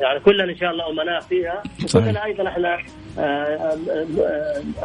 يعني 0.00 0.20
كلنا 0.20 0.44
إن 0.44 0.56
شاء 0.56 0.70
الله 0.70 0.90
أمناء 0.90 1.20
فيها. 1.20 1.62
وكلنا 1.84 2.24
أيضا 2.24 2.48
إحنا 2.48 2.78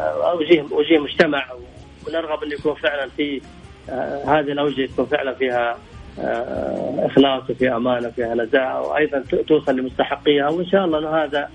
اوجه 0.04 0.64
وجيه 0.70 0.98
مجتمع 0.98 1.44
ونرغب 2.08 2.42
انه 2.42 2.54
يكون 2.54 2.74
فعلا 2.74 3.08
في 3.16 3.40
هذه 4.26 4.52
الأوجه 4.52 4.86
تكون 4.86 5.06
فعلا 5.06 5.34
فيها 5.34 5.78
إخلاص 6.98 7.50
وفيها 7.50 7.76
أمانة 7.76 8.08
وفيها 8.08 8.34
نزاهه 8.34 8.82
وأيضا 8.88 9.24
توصل 9.48 9.76
لمستحقيها. 9.76 10.48
وإن 10.48 10.66
شاء 10.66 10.84
الله 10.84 11.24
هذا 11.24 11.50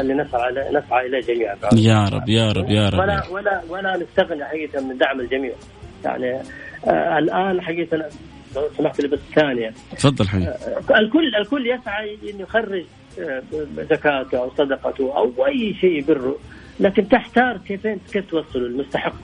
اللي 0.00 0.14
نسعى 0.14 0.52
نسعى 0.72 1.06
اليه 1.06 1.20
جميعا 1.20 1.56
يا 1.76 2.04
رب 2.04 2.28
يا 2.28 2.52
رب 2.52 2.70
يا 2.70 2.88
رب. 2.88 2.98
ولا 2.98 3.28
ولا 3.30 3.60
ولا 3.68 3.96
نستغني 3.96 4.44
حقيقة 4.44 4.80
من 4.80 4.98
دعم 4.98 5.20
الجميع. 5.20 5.52
يعني 6.04 6.40
آه 6.86 7.18
الآن 7.18 7.60
حقيقة 7.62 7.96
لو 8.56 8.62
سمحت 8.78 9.00
لي 9.00 9.08
بس 9.08 9.18
ثانية 9.34 9.70
تفضل 9.96 10.28
حبيبي 10.28 10.48
آه 10.48 10.98
الكل 10.98 11.34
الكل 11.36 11.66
يسعى 11.66 12.18
انه 12.30 12.40
يخرج 12.42 12.84
آه 13.20 13.42
زكاته 13.90 14.38
أو 14.38 14.50
صدقته 14.58 15.16
أو 15.16 15.46
أي 15.46 15.74
شيء 15.80 15.98
يبره 15.98 16.36
لكن 16.80 17.08
تحتار 17.08 17.56
كيف 17.56 17.86
كيف 17.86 18.30
توصله 18.30 18.62
للمستحق 18.62 19.14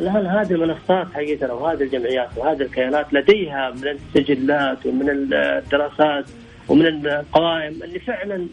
الآن 0.00 0.26
هذه 0.26 0.52
المنصات 0.52 1.06
حقيقة 1.14 1.46
أو 1.46 1.66
هذه 1.66 1.82
الجمعيات 1.82 2.28
وهذه 2.36 2.62
الكيانات 2.62 3.14
لديها 3.14 3.70
من 3.70 3.88
السجلات 3.88 4.86
ومن 4.86 5.10
الدراسات. 5.10 6.24
ومن 6.68 7.06
القوائم 7.06 7.82
اللي 7.82 7.98
فعلا 7.98 8.46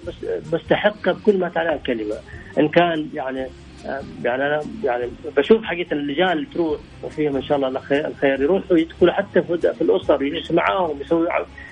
مستحقة 0.53 1.11
بكل 1.11 1.37
ما 1.37 1.49
تعنيها 1.49 1.75
الكلمة. 1.75 2.15
إن 2.59 2.67
كان 2.67 3.09
يعني 3.13 3.47
يعني 4.23 4.47
أنا 4.47 4.61
يعني 4.83 5.09
بشوف 5.37 5.63
حقيقة 5.63 5.93
اللجان 5.93 6.31
اللي 6.31 6.47
تروح 6.53 6.79
وفيهم 7.03 7.35
إن 7.35 7.43
شاء 7.43 7.57
الله 7.57 7.67
الخير, 7.91 8.41
يروحوا 8.41 8.77
يدخلوا 8.77 9.13
حتى 9.13 9.41
في 9.41 9.81
الاسر 9.81 10.23
يجلسوا 10.23 10.55
معاهم 10.55 11.01
يسووا 11.01 11.27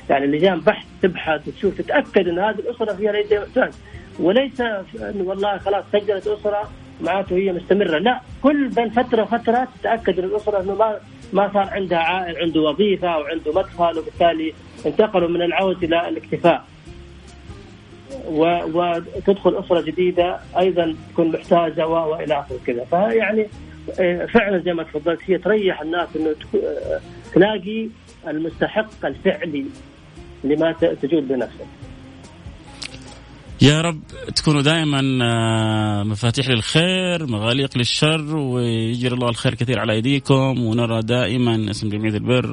يعني 0.10 0.28
لجان 0.28 0.60
بحث 0.60 0.86
تبحث 1.02 1.48
وتشوف 1.48 1.78
تتأكد 1.78 2.28
إن 2.28 2.40
هذه 2.40 2.60
الأسرة 2.60 2.94
فيها 2.94 3.12
لديها 3.12 3.46
محتاج 3.46 3.72
وليس 4.20 4.62
انه 4.62 5.24
والله 5.24 5.58
خلاص 5.58 5.84
سجلت 5.94 6.28
أسرة 6.28 6.72
معناته 7.02 7.36
هي 7.36 7.52
مستمرة. 7.52 7.98
لا 7.98 8.22
كل 8.44 8.68
بين 8.68 8.90
فترة 8.90 9.22
وفترة 9.22 9.68
تتأكد 9.80 10.20
إن 10.20 10.26
الأسرة 10.26 10.62
إنه 10.62 10.76
ما 10.76 11.00
ما 11.34 11.54
صار 11.54 11.70
عندها 11.72 11.98
عائل 11.98 12.38
عنده 12.38 12.62
وظيفة 12.62 13.08
أو 13.08 13.22
عنده 13.24 13.52
مدخل 13.52 14.00
وبالتالي 14.00 14.54
انتقلوا 14.86 15.30
من 15.30 15.42
العوز 15.42 15.84
إلى 15.84 16.10
الاكتفاء 16.10 16.66
وتدخل 18.26 19.60
أسرة 19.60 19.82
جديدة 19.82 20.40
أيضا 20.58 20.96
تكون 21.14 21.32
محتاجة 21.32 21.88
وإلى 21.88 22.40
آخره 22.40 22.60
كذا 22.66 22.86
فيعني 22.86 23.48
آه، 24.00 24.26
فعلا 24.26 24.58
زي 24.58 24.74
ما 24.74 24.84
تفضلت 24.84 25.20
هي 25.26 25.38
تريح 25.38 25.82
الناس 25.82 26.10
إنه 26.16 26.36
آه، 26.56 27.00
تلاقي 27.34 27.88
المستحق 28.28 29.06
الفعلي 29.06 29.66
لما 30.44 30.72
تجود 30.72 31.28
بنفسك. 31.28 31.66
يا 33.62 33.82
رب 33.82 34.02
تكونوا 34.36 34.62
دائما 34.62 35.20
آه، 35.22 36.04
مفاتيح 36.04 36.50
للخير 36.50 37.26
مغاليق 37.28 37.78
للشر 37.78 38.36
ويجري 38.36 39.14
الله 39.14 39.30
الخير 39.30 39.56
كثير 39.56 39.80
على 39.80 39.94
أيديكم 39.94 40.64
ونرى 40.64 41.02
دائما 41.02 41.72
اسم 41.72 41.90
جمعية 41.90 42.14
البر 42.14 42.46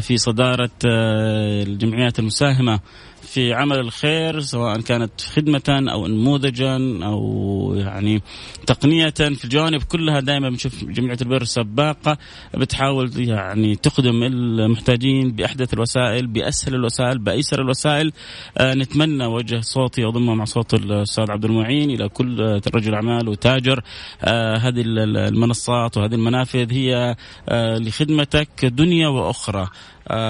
في 0.00 0.16
صدارة 0.16 0.70
الجمعيات 0.84 2.18
المساهمة. 2.18 2.80
في 3.26 3.54
عمل 3.54 3.78
الخير 3.78 4.40
سواء 4.40 4.80
كانت 4.80 5.20
خدمة 5.20 5.86
أو 5.92 6.06
نموذجا 6.06 6.76
أو 7.02 7.74
يعني 7.76 8.22
تقنية. 8.66 9.10
في 9.10 9.44
الجوانب 9.44 9.82
كلها 9.82 10.20
دائما 10.20 10.48
بنشوف 10.48 10.84
جمعية 10.84 11.16
البر 11.22 11.44
سباقة 11.44 12.18
بتحاول 12.54 13.10
يعني 13.16 13.76
تخدم 13.76 14.22
المحتاجين 14.22 15.32
بأحدث 15.32 15.74
الوسائل 15.74 16.26
بأسهل 16.26 16.74
الوسائل 16.74 17.18
بأيسر 17.18 17.60
الوسائل. 17.60 18.12
آه 18.58 18.74
نتمنى 18.74 19.26
وجه 19.26 19.60
صوتي 19.60 20.04
وضمه 20.04 20.34
مع 20.34 20.44
صوت 20.44 20.74
الأستاذ 20.74 21.30
عبد 21.30 21.44
المعين 21.44 21.90
إلى 21.90 22.08
كل 22.08 22.60
رجل 22.74 22.94
أعمال 22.94 23.28
وتاجر. 23.28 23.82
آه 24.24 24.56
هذه 24.56 24.82
المنصات 24.86 25.96
وهذه 25.96 26.14
المنافذ 26.14 26.72
هي 26.72 27.16
آه 27.48 27.78
لخدمتك 27.78 28.64
دنيا 28.64 29.08
وأخرى. 29.08 29.68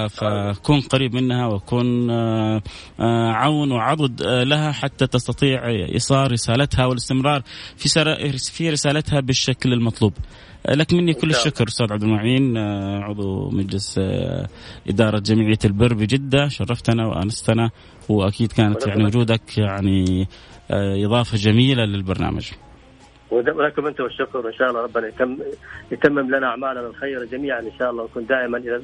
فكن 0.09 0.81
قريب 0.81 1.15
منها 1.15 1.47
وكن 1.47 2.11
آه، 2.11 2.62
آه، 3.01 3.33
عون 3.33 3.73
وعضد 3.73 4.23
لها 4.23 4.73
حتى 4.73 5.07
تستطيع 5.07 5.69
إيصال 5.69 6.33
رسالتها 6.33 6.87
والاستمرار 6.87 7.43
في 7.77 7.89
في 8.39 8.71
رسالتها 8.71 9.21
بالشكل 9.21 9.73
المطلوب. 9.73 10.12
لك 10.69 10.93
مني 10.93 11.15
كل 11.15 11.31
الشكر 11.31 11.69
أستاذ 11.69 11.93
عبد 11.93 12.03
المعين 12.03 12.57
عضو 13.03 13.51
مجلس 13.51 14.01
إدارة 14.89 15.19
جمعية 15.19 15.59
البر 15.65 15.95
بجده 15.95 16.49
شرفتنا 16.49 17.07
وأنستنا 17.07 17.71
وأكيد 18.09 18.53
كانت 18.53 18.87
يعني 18.87 19.05
وجودك 19.05 19.59
يعني 19.59 20.29
إضافة 20.71 21.37
جميلة 21.37 21.85
للبرنامج. 21.85 22.51
ولكم 23.31 23.87
انت 23.87 24.01
والشكر 24.01 24.39
وان 24.39 24.53
شاء 24.53 24.69
الله 24.69 24.83
ربنا 24.83 25.09
يتم 25.09 25.39
يتمم 25.93 26.35
لنا 26.35 26.47
أعمالنا 26.47 26.87
الخير 26.87 27.25
جميعا 27.25 27.61
إن 27.61 27.73
شاء 27.79 27.91
الله 27.91 28.03
ونكون 28.03 28.27
دائما 28.27 28.59
إلى 28.59 28.83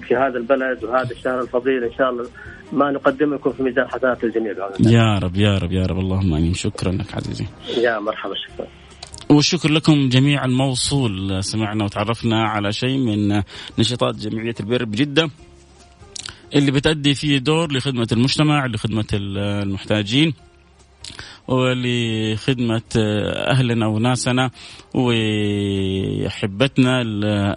في 0.00 0.14
هذا 0.14 0.38
البلد 0.38 0.84
وهذا 0.84 1.10
الشهر 1.10 1.40
الفضيل 1.40 1.84
إن 1.84 1.92
شاء 1.98 2.10
الله. 2.10 2.26
ما 2.72 2.90
نقدم 2.90 3.34
يكون 3.34 3.52
في 3.52 3.62
ميزان 3.62 3.88
حسنات 3.88 4.24
الجميع 4.24 4.52
يا 4.80 5.18
رب 5.18 5.36
يا 5.36 5.58
رب 5.58 5.72
يا 5.72 5.86
رب. 5.86 5.98
اللهم 5.98 6.34
آمين. 6.34 6.54
شكرا 6.54 6.92
لك 6.92 7.14
عزيزي. 7.14 7.46
يا 7.76 7.98
مرحبا 7.98 8.34
شكرا. 8.34 8.66
والشكر 9.30 9.70
لكم 9.70 10.08
جميعا 10.08 10.46
موصول 10.46 11.44
سمعنا 11.44 11.84
وتعرفنا 11.84 12.42
على 12.48 12.72
شيء 12.72 12.98
من 12.98 13.42
نشاطات 13.78 14.14
جمعية 14.14 14.54
البر 14.60 14.84
بجدة 14.84 15.30
اللي 16.54 16.70
بتأدي 16.70 17.14
فيه 17.14 17.38
دور 17.38 17.72
لخدمة 17.72 18.08
المجتمع 18.12 18.66
لخدمة 18.66 19.06
المحتاجين. 19.12 20.34
ولخدمة 21.48 22.82
أهلنا 23.50 23.86
وناسنا 23.86 24.50
وأحبتنا 24.94 27.02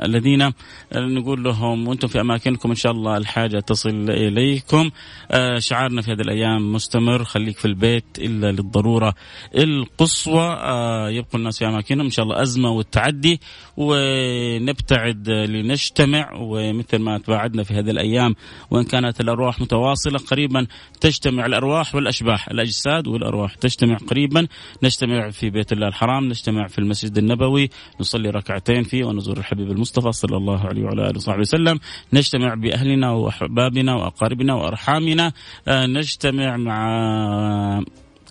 الذين 0.05 0.51
نقول 0.95 1.43
لهم 1.43 1.87
وأنتم 1.87 2.07
في 2.07 2.21
أماكنكم 2.21 2.69
إن 2.69 2.75
شاء 2.75 2.91
الله 2.91 3.17
الحاجة 3.17 3.59
تصل 3.59 4.09
إليكم. 4.09 4.89
آه، 5.31 5.59
شعارنا 5.59 6.01
في 6.01 6.11
هذه 6.11 6.21
الأيام 6.21 6.73
مستمر. 6.73 7.23
خليك 7.23 7.57
في 7.57 7.65
البيت 7.65 8.05
إلا 8.17 8.51
للضرورة 8.51 9.13
القصوى. 9.57 10.57
آه، 10.61 11.09
يبقوا 11.09 11.39
الناس 11.39 11.59
في 11.59 11.67
أماكنهم. 11.67 12.05
إن 12.05 12.11
شاء 12.11 12.25
الله 12.25 12.41
أزمة 12.41 12.71
والتعدي 12.71 13.39
ونبتعد 13.77 15.29
لنجتمع. 15.29 16.31
ومثل 16.39 16.97
ما 16.97 17.17
تباعدنا 17.17 17.63
في 17.63 17.73
هذه 17.73 17.89
الأيام 17.89 18.35
وإن 18.71 18.83
كانت 18.83 19.21
الأرواح 19.21 19.61
متواصلة 19.61 20.19
قريبا 20.19 20.67
تجتمع 21.01 21.45
الأرواح 21.45 21.95
والأشباح 21.95 22.49
الأجساد 22.49 23.07
والأرواح 23.07 23.55
تجتمع. 23.55 23.74
نجتمع 23.75 23.97
قريبا 23.97 24.47
نجتمع 24.83 25.29
في 25.29 25.49
بيت 25.49 25.71
الله 25.71 25.87
الحرام 25.87 26.25
نجتمع 26.25 26.67
في 26.67 26.79
المسجد 26.79 27.17
النبوي 27.17 27.69
نصلي 27.99 28.29
ركعتين 28.29 28.83
فيه 28.83 29.03
ونزور 29.03 29.37
الحبيب 29.37 29.71
المصطفى 29.71 30.11
صلى 30.11 30.37
الله 30.37 30.59
عليه 30.65 30.83
وعلى 30.83 31.09
آله 31.09 31.17
وصحبه 31.17 31.39
وسلم. 31.39 31.79
نجتمع 32.13 32.53
بأهلنا 32.53 33.11
وأحبابنا 33.11 33.95
وأقاربنا 33.95 34.53
وأرحامنا. 34.53 35.31
آه، 35.67 35.85
نجتمع 35.85 36.57
مع 36.57 37.83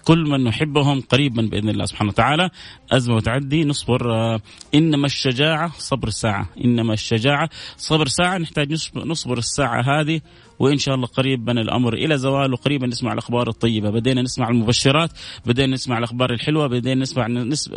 كل 0.04 0.18
من 0.18 0.44
نحبهم 0.44 1.00
قريبا 1.00 1.42
بإذن 1.42 1.68
الله 1.68 1.84
سبحانه 1.84 2.10
وتعالى. 2.10 2.50
أزمة 2.92 3.16
وتعدي 3.16 3.64
نصبر. 3.64 4.14
آه، 4.14 4.40
إنما 4.74 5.06
الشجاعة 5.06 5.72
صبر 5.78 6.08
الساعة 6.08 6.48
إنما 6.64 6.92
الشجاعة 6.92 7.48
صبر 7.76 8.06
ساعه 8.06 8.38
نحتاج 8.38 8.72
نصبر 8.96 9.38
الساعة 9.38 10.00
هذه 10.00 10.20
وإن 10.58 10.78
شاء 10.78 10.94
الله 10.94 11.06
قريبا 11.06 11.52
الأمر. 11.52 11.94
إلى 11.94 12.18
زوال 12.18 12.52
وقريبا 12.52 12.86
نسمع 12.86 13.12
الأخبار 13.12 13.48
الطيبة. 13.48 13.90
بدينا 13.90 14.22
نسمع 14.22 14.48
المبشرات 14.48 15.10
بدينا 15.46 15.74
نسمع 15.74 15.98
الأخبار 15.98 16.32
الحلوة 16.32 16.66
بدينا 16.66 17.00
نسمع 17.00 17.26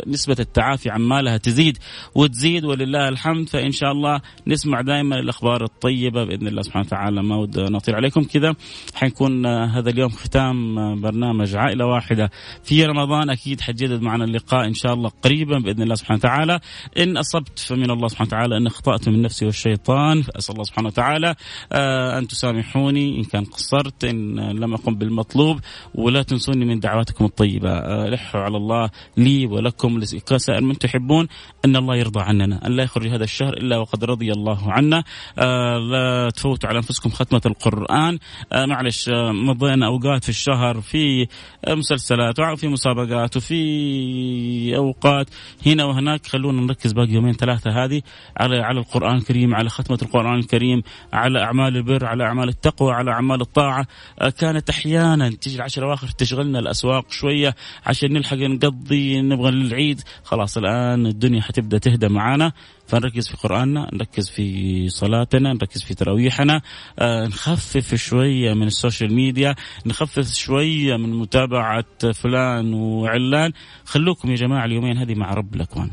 نسبة 0.06 0.36
التعافي 0.40 0.90
عمالها 0.90 1.36
تزيد 1.36 1.78
وتزيد 2.14 2.64
ولله 2.64 3.08
الحمد. 3.08 3.48
فإن 3.48 3.72
شاء 3.72 3.92
الله 3.92 4.20
نسمع 4.46 4.80
دائما 4.80 5.18
الأخبار 5.20 5.64
الطيبة 5.64 6.24
بإذن 6.24 6.46
الله 6.46 6.62
سبحانه 6.62 6.86
وتعالى. 6.86 7.22
ما 7.22 7.36
ود 7.36 7.58
نطيل 7.58 7.94
عليكم 7.94 8.22
كذا. 8.22 8.54
حيكون 8.94 9.46
هذا 9.46 9.90
اليوم 9.90 10.10
ختام 10.10 10.74
برنامج 11.00 11.56
عائلة 11.56 11.86
واحدة 11.86 12.30
في 12.64 12.84
رمضان. 12.84 13.30
أكيد 13.30 13.60
حتجدد 13.60 14.02
معنا 14.02 14.24
اللقاء 14.24 14.64
إن 14.66 14.74
شاء 14.74 14.94
الله 14.94 15.10
قريبا 15.22 15.58
بإذن 15.58 15.82
الله 15.82 15.94
سبحانه 15.94 16.18
وتعالى. 16.18 16.60
إن 16.98 17.16
أصبت 17.16 17.58
فمن 17.58 17.90
الله 17.90 18.08
سبحانه 18.08 18.28
وتعالى. 18.28 18.56
إن 18.56 18.66
أخطأت 18.66 19.08
من 19.08 19.22
نفسي 19.22 19.44
والشيطان 19.44 20.22
فأسأل 20.22 20.54
الله 20.54 20.64
سبحانه 20.64 20.88
وتعالى. 20.88 21.34
آه، 21.72 22.18
أن 22.18 22.28
تسامح 22.28 22.67
سامحوني 22.68 23.18
إن 23.18 23.24
كان 23.24 23.44
قصرت 23.44 24.04
إن 24.04 24.40
لم 24.40 24.74
أقم 24.74 24.94
بالمطلوب 24.94 25.60
ولا 25.94 26.22
تنسوني 26.22 26.64
من 26.64 26.80
دعواتكم 26.80 27.24
الطيبة. 27.24 27.78
ألحوا 27.78 28.40
على 28.40 28.56
الله 28.56 28.90
لي 29.16 29.46
ولكم 29.46 29.98
لسائر 29.98 30.62
من 30.62 30.78
تحبون 30.78 31.28
أن 31.64 31.76
الله 31.76 31.96
يرضى 31.96 32.20
عننا 32.20 32.66
أن 32.66 32.72
لا 32.72 32.82
يخرج 32.82 33.08
هذا 33.08 33.24
الشهر 33.24 33.52
إلا 33.52 33.78
وقد 33.78 34.04
رضي 34.04 34.32
الله 34.32 34.72
عنا. 34.72 35.04
آه، 35.38 35.78
لا 35.78 36.30
تفوتوا 36.30 36.68
على 36.68 36.78
أنفسكم 36.78 37.10
ختمة 37.10 37.40
القرآن. 37.46 38.18
آه، 38.52 38.66
معلش 38.66 39.08
آه، 39.08 39.32
مضينا 39.32 39.86
أوقات 39.86 40.22
في 40.24 40.28
الشهر 40.28 40.80
في 40.80 41.26
مسلسلات 41.68 42.40
وفي 42.40 42.68
مسابقات 42.68 43.36
وفي 43.36 44.76
أوقات. 44.76 45.26
هنا 45.66 45.84
وهناك 45.84 46.26
خلونا 46.26 46.60
نركز 46.60 46.92
باقي 46.92 47.12
يومين 47.12 47.32
ثلاثة 47.32 47.84
هذه 47.84 48.02
على 48.36 48.58
على 48.58 48.80
القرآن 48.80 49.16
الكريم 49.16 49.54
على 49.54 49.68
ختمة 49.68 49.98
القرآن 50.02 50.38
الكريم 50.38 50.82
على 51.12 51.42
أعمال 51.42 51.76
البر 51.76 52.06
على 52.06 52.24
أعمال 52.24 52.48
التقوى 52.58 52.92
على 52.92 53.10
أعمال 53.10 53.40
الطاعة 53.40 53.86
آه، 54.20 54.30
كانت 54.30 54.70
أحيانا 54.70 55.30
تيجي 55.30 55.56
العشر 55.56 55.82
الأواخر 55.82 56.08
تشغلنا 56.08 56.58
الأسواق 56.58 57.10
شوية 57.10 57.54
عشان 57.86 58.12
نلحق 58.12 58.36
نقضي 58.36 59.20
نبغى 59.20 59.50
للعيد. 59.50 60.02
خلاص 60.24 60.56
الآن 60.56 61.06
الدنيا 61.06 61.40
حتبدأ 61.40 61.78
تهدى 61.78 62.08
معانا. 62.08 62.52
فنركز 62.86 63.28
في 63.28 63.36
قرآننا 63.36 63.90
نركز 63.92 64.30
في 64.30 64.88
صلاتنا 64.88 65.52
نركز 65.52 65.82
في 65.82 65.94
تراويحنا 65.94 66.62
آه 66.98 67.26
نخفف 67.26 67.94
شوية 67.94 68.54
من 68.54 68.66
السوشيال 68.66 69.14
ميديا 69.14 69.54
نخفف 69.86 70.34
شوية 70.34 70.96
من 70.96 71.12
متابعة 71.12 72.12
فلان 72.14 72.74
وعلان. 72.74 73.52
خلوكم 73.84 74.30
يا 74.30 74.36
جماعة 74.36 74.64
اليومين 74.64 74.98
هذه 74.98 75.14
مع 75.14 75.34
رب 75.34 75.54
الأكوان. 75.54 75.90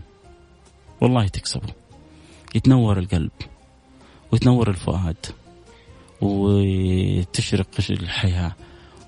والله 1.01 1.28
تكسبوا. 1.28 1.69
يتنور 2.56 2.99
القلب 2.99 3.32
ويتنور 4.32 4.69
الفؤاد. 4.69 5.45
وتشرق 6.21 7.67
الحياة 7.89 8.56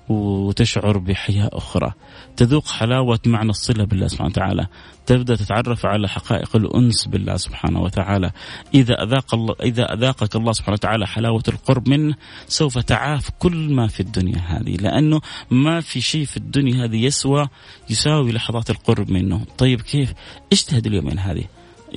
وتشعر 0.08 0.98
بحياة 0.98 1.50
أخرى. 1.52 1.92
تذوق 2.36 2.68
حلاوة 2.68 3.18
معنى 3.26 3.50
الصلة 3.50 3.84
بالله 3.84 4.08
سبحانه 4.08 4.30
وتعالى. 4.30 4.66
تبدأ 5.06 5.36
تتعرف 5.36 5.86
على 5.86 6.08
حقائق 6.08 6.56
الأنس 6.56 7.06
بالله 7.06 7.36
سبحانه 7.36 7.82
وتعالى. 7.82 8.30
إذا 8.74 9.02
أذاق 9.02 9.34
الله 9.34 9.54
إذا 9.62 9.94
أذاقك 9.94 10.36
الله 10.36 10.52
سبحانه 10.52 10.74
وتعالى 10.74 11.06
حلاوة 11.06 11.42
القرب 11.48 11.88
منه 11.88 12.14
سوف 12.48 12.78
تعاف 12.78 13.30
كل 13.38 13.74
ما 13.74 13.86
في 13.86 14.00
الدنيا 14.00 14.38
هذه. 14.38 14.76
لأنه 14.76 15.20
ما 15.50 15.80
في 15.80 16.00
شيء 16.00 16.24
في 16.24 16.36
الدنيا 16.36 16.84
هذه 16.84 17.04
يسوى 17.04 17.48
يساوي 17.90 18.32
لحظات 18.32 18.70
القرب 18.70 19.10
منه. 19.10 19.44
طيب 19.58 19.80
كيف؟ 19.80 20.14
اجتهد 20.52 20.86
اليومين 20.86 21.18
هذه؟ 21.18 21.44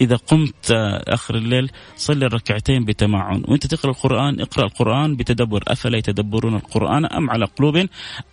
إذا 0.02 0.16
قمت 0.16 0.72
آخر 1.08 1.36
الليل 1.36 1.72
صلي 1.96 2.26
الركعتين 2.26 2.86
بتمعن 2.86 3.44
وأنت 3.48 3.68
تقرأ 3.68 3.92
القرآن 3.92 4.42
اقرأ 4.42 4.66
القرآن 4.66 5.16
بتدبر. 5.16 5.64
أفلا 5.68 5.98
يتدبرون 5.98 6.56
القرآن 6.56 7.06
أم 7.06 7.30
على 7.30 7.46
قلوب 7.46 7.86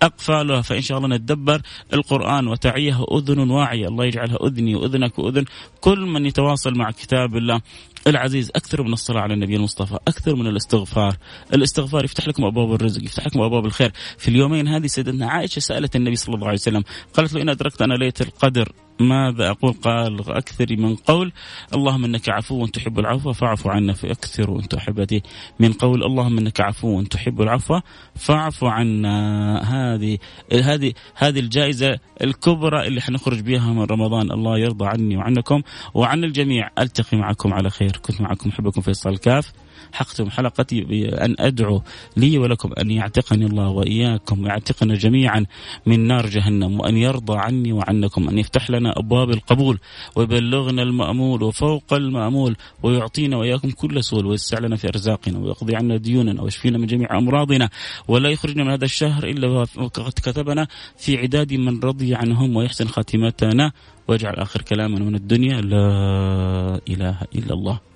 أقفالها؟ 0.02 0.62
فإن 0.62 0.80
شاء 0.80 0.98
الله 0.98 1.08
نتدبر 1.08 1.62
القرآن 1.94 2.48
وتعيه 2.48 3.04
أذن 3.12 3.50
واعية. 3.50 3.88
الله 3.88 4.04
يجعلها 4.04 4.36
أذني 4.46 4.74
وأذنك 4.74 5.18
وأذن 5.18 5.44
كل 5.80 6.00
من 6.00 6.26
يتواصل 6.26 6.74
مع 6.74 6.90
كتاب 6.90 7.36
الله. 7.36 7.60
العزيز 8.06 8.50
أكثر 8.56 8.82
من 8.82 8.92
الصلاة 8.92 9.20
على 9.20 9.34
النبي 9.34 9.56
المصطفى 9.56 9.98
أكثر 10.08 10.36
من 10.36 10.46
الاستغفار. 10.46 11.16
الاستغفار 11.54 12.04
يفتح 12.04 12.28
لكم 12.28 12.44
أبواب 12.44 12.72
الرزق 12.72 13.04
يفتح 13.04 13.26
لكم 13.26 13.40
أبواب 13.40 13.66
الخير. 13.66 13.92
في 14.18 14.28
اليومين 14.28 14.68
هذه 14.68 14.86
سيدتنا 14.86 15.30
عائشة 15.30 15.60
سألت 15.60 15.96
النبي 15.96 16.16
صلى 16.16 16.34
الله 16.34 16.46
عليه 16.46 16.58
وسلم 16.58 16.84
قالت 17.14 17.32
له 17.32 17.42
إن 17.42 17.48
أدركت 17.48 17.82
أنا 17.82 17.94
ليلة 17.94 18.12
القدر 18.20 18.72
ماذا 19.00 19.50
أقول؟ 19.50 19.72
قال 19.72 20.30
أكثر 20.30 20.76
من 20.76 20.96
قول 20.96 21.32
اللهم 21.74 22.04
إنك 22.04 22.28
عفو 22.28 22.66
تحب 22.66 22.98
العفو 22.98 23.32
فاعف 23.32 23.66
عنا 23.66 23.92
في 23.92 24.12
أكثر 24.12 24.50
وأنت 24.50 24.74
أحبتي 24.74 25.22
من 25.60 25.72
قول 25.72 26.04
اللهم 26.04 26.38
إنك 26.38 26.60
عفو 26.60 27.02
تحب 27.02 27.42
العفو 27.42 27.80
فاعف 28.16 28.64
عنا. 28.64 29.18
هذه 29.64 30.18
هذه 30.52 30.92
هذه 31.14 31.40
الجائزة 31.40 31.98
الكبرى 32.22 32.86
اللي 32.86 33.00
حنخرج 33.00 33.40
بها 33.40 33.72
من 33.72 33.82
رمضان. 33.82 34.32
الله 34.32 34.58
يرضى 34.58 34.86
عني 34.86 35.16
وعنكم 35.16 35.62
وعن 35.94 36.24
الجميع. 36.24 36.70
ألتقي 36.78 37.16
معكم 37.16 37.54
على 37.54 37.70
خير. 37.70 37.87
كنت 37.96 38.20
معكم 38.20 38.50
أحبكم 38.50 38.80
فيصل 38.80 39.10
الكاف. 39.10 39.52
حختم 39.92 40.30
حلقتي 40.30 40.80
بأن 40.80 41.34
أدعو 41.38 41.82
لي 42.16 42.38
ولكم 42.38 42.72
أن 42.80 42.90
يعتقني 42.90 43.46
الله 43.46 43.68
وإياكم 43.68 44.44
ويعتقنا 44.44 44.94
جميعا 44.94 45.46
من 45.86 46.00
نار 46.06 46.26
جهنم 46.26 46.80
وأن 46.80 46.96
يرضى 46.96 47.36
عني 47.38 47.72
وعنكم 47.72 48.28
أن 48.28 48.38
يفتح 48.38 48.70
لنا 48.70 48.98
أبواب 48.98 49.30
القبول 49.30 49.78
ويبلغنا 50.16 50.82
المأمول 50.82 51.42
وفوق 51.42 51.92
المأمول 51.92 52.56
ويعطينا 52.82 53.36
وإياكم 53.36 53.70
كل 53.70 54.04
سؤال 54.04 54.26
ويسع 54.26 54.58
لنا 54.58 54.76
في 54.76 54.88
أرزاقنا 54.88 55.38
ويقضي 55.38 55.76
عنا 55.76 55.96
ديوننا 55.96 56.42
ويشفينا 56.42 56.78
من 56.78 56.86
جميع 56.86 57.18
أمراضنا 57.18 57.70
ولا 58.08 58.30
يخرجنا 58.30 58.64
من 58.64 58.70
هذا 58.70 58.84
الشهر 58.84 59.24
إلا 59.24 59.48
وقد 59.48 60.12
كتبنا 60.12 60.66
في 60.96 61.16
عداد 61.16 61.54
من 61.54 61.80
رضي 61.80 62.14
عنهم 62.14 62.56
ويحسن 62.56 62.88
خاتمتنا 62.88 63.72
ويجعل 64.08 64.34
آخر 64.34 64.62
كلامنا 64.62 65.04
من 65.04 65.14
الدنيا 65.14 65.60
لا 65.60 66.80
إله 66.88 67.16
إلا 67.34 67.54
الله. 67.54 67.87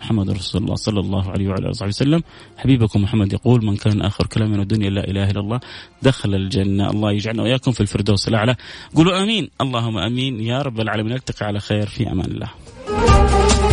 محمد 0.00 0.30
رسول 0.30 0.62
الله 0.62 0.74
صلى 0.74 1.00
الله 1.00 1.30
عليه 1.30 1.48
وعلى 1.48 1.70
آله 1.70 1.86
وسلم. 1.86 2.22
حبيبكم 2.56 3.02
محمد 3.02 3.32
يقول 3.32 3.64
من 3.64 3.76
كان 3.76 4.00
آخر 4.02 4.26
كلام 4.26 4.50
من 4.50 4.60
الدنيا 4.60 4.90
لا 4.90 5.04
إله 5.10 5.30
إلا 5.30 5.40
الله 5.40 5.60
دخل 6.02 6.34
الجنة. 6.34 6.90
الله 6.90 7.12
يجعلنا 7.12 7.42
وإياكم 7.42 7.72
في 7.72 7.80
الفردوس 7.80 8.28
الأعلى. 8.28 8.56
قولوا 8.94 9.22
آمين. 9.22 9.50
اللهم 9.60 9.98
آمين. 9.98 10.40
يا 10.40 10.62
رب 10.62 10.80
العالمين 10.80 11.12
نلتقي 11.12 11.46
على 11.46 11.60
خير. 11.60 11.86
في 11.86 12.12
أمان 12.12 12.30
الله. 12.30 13.49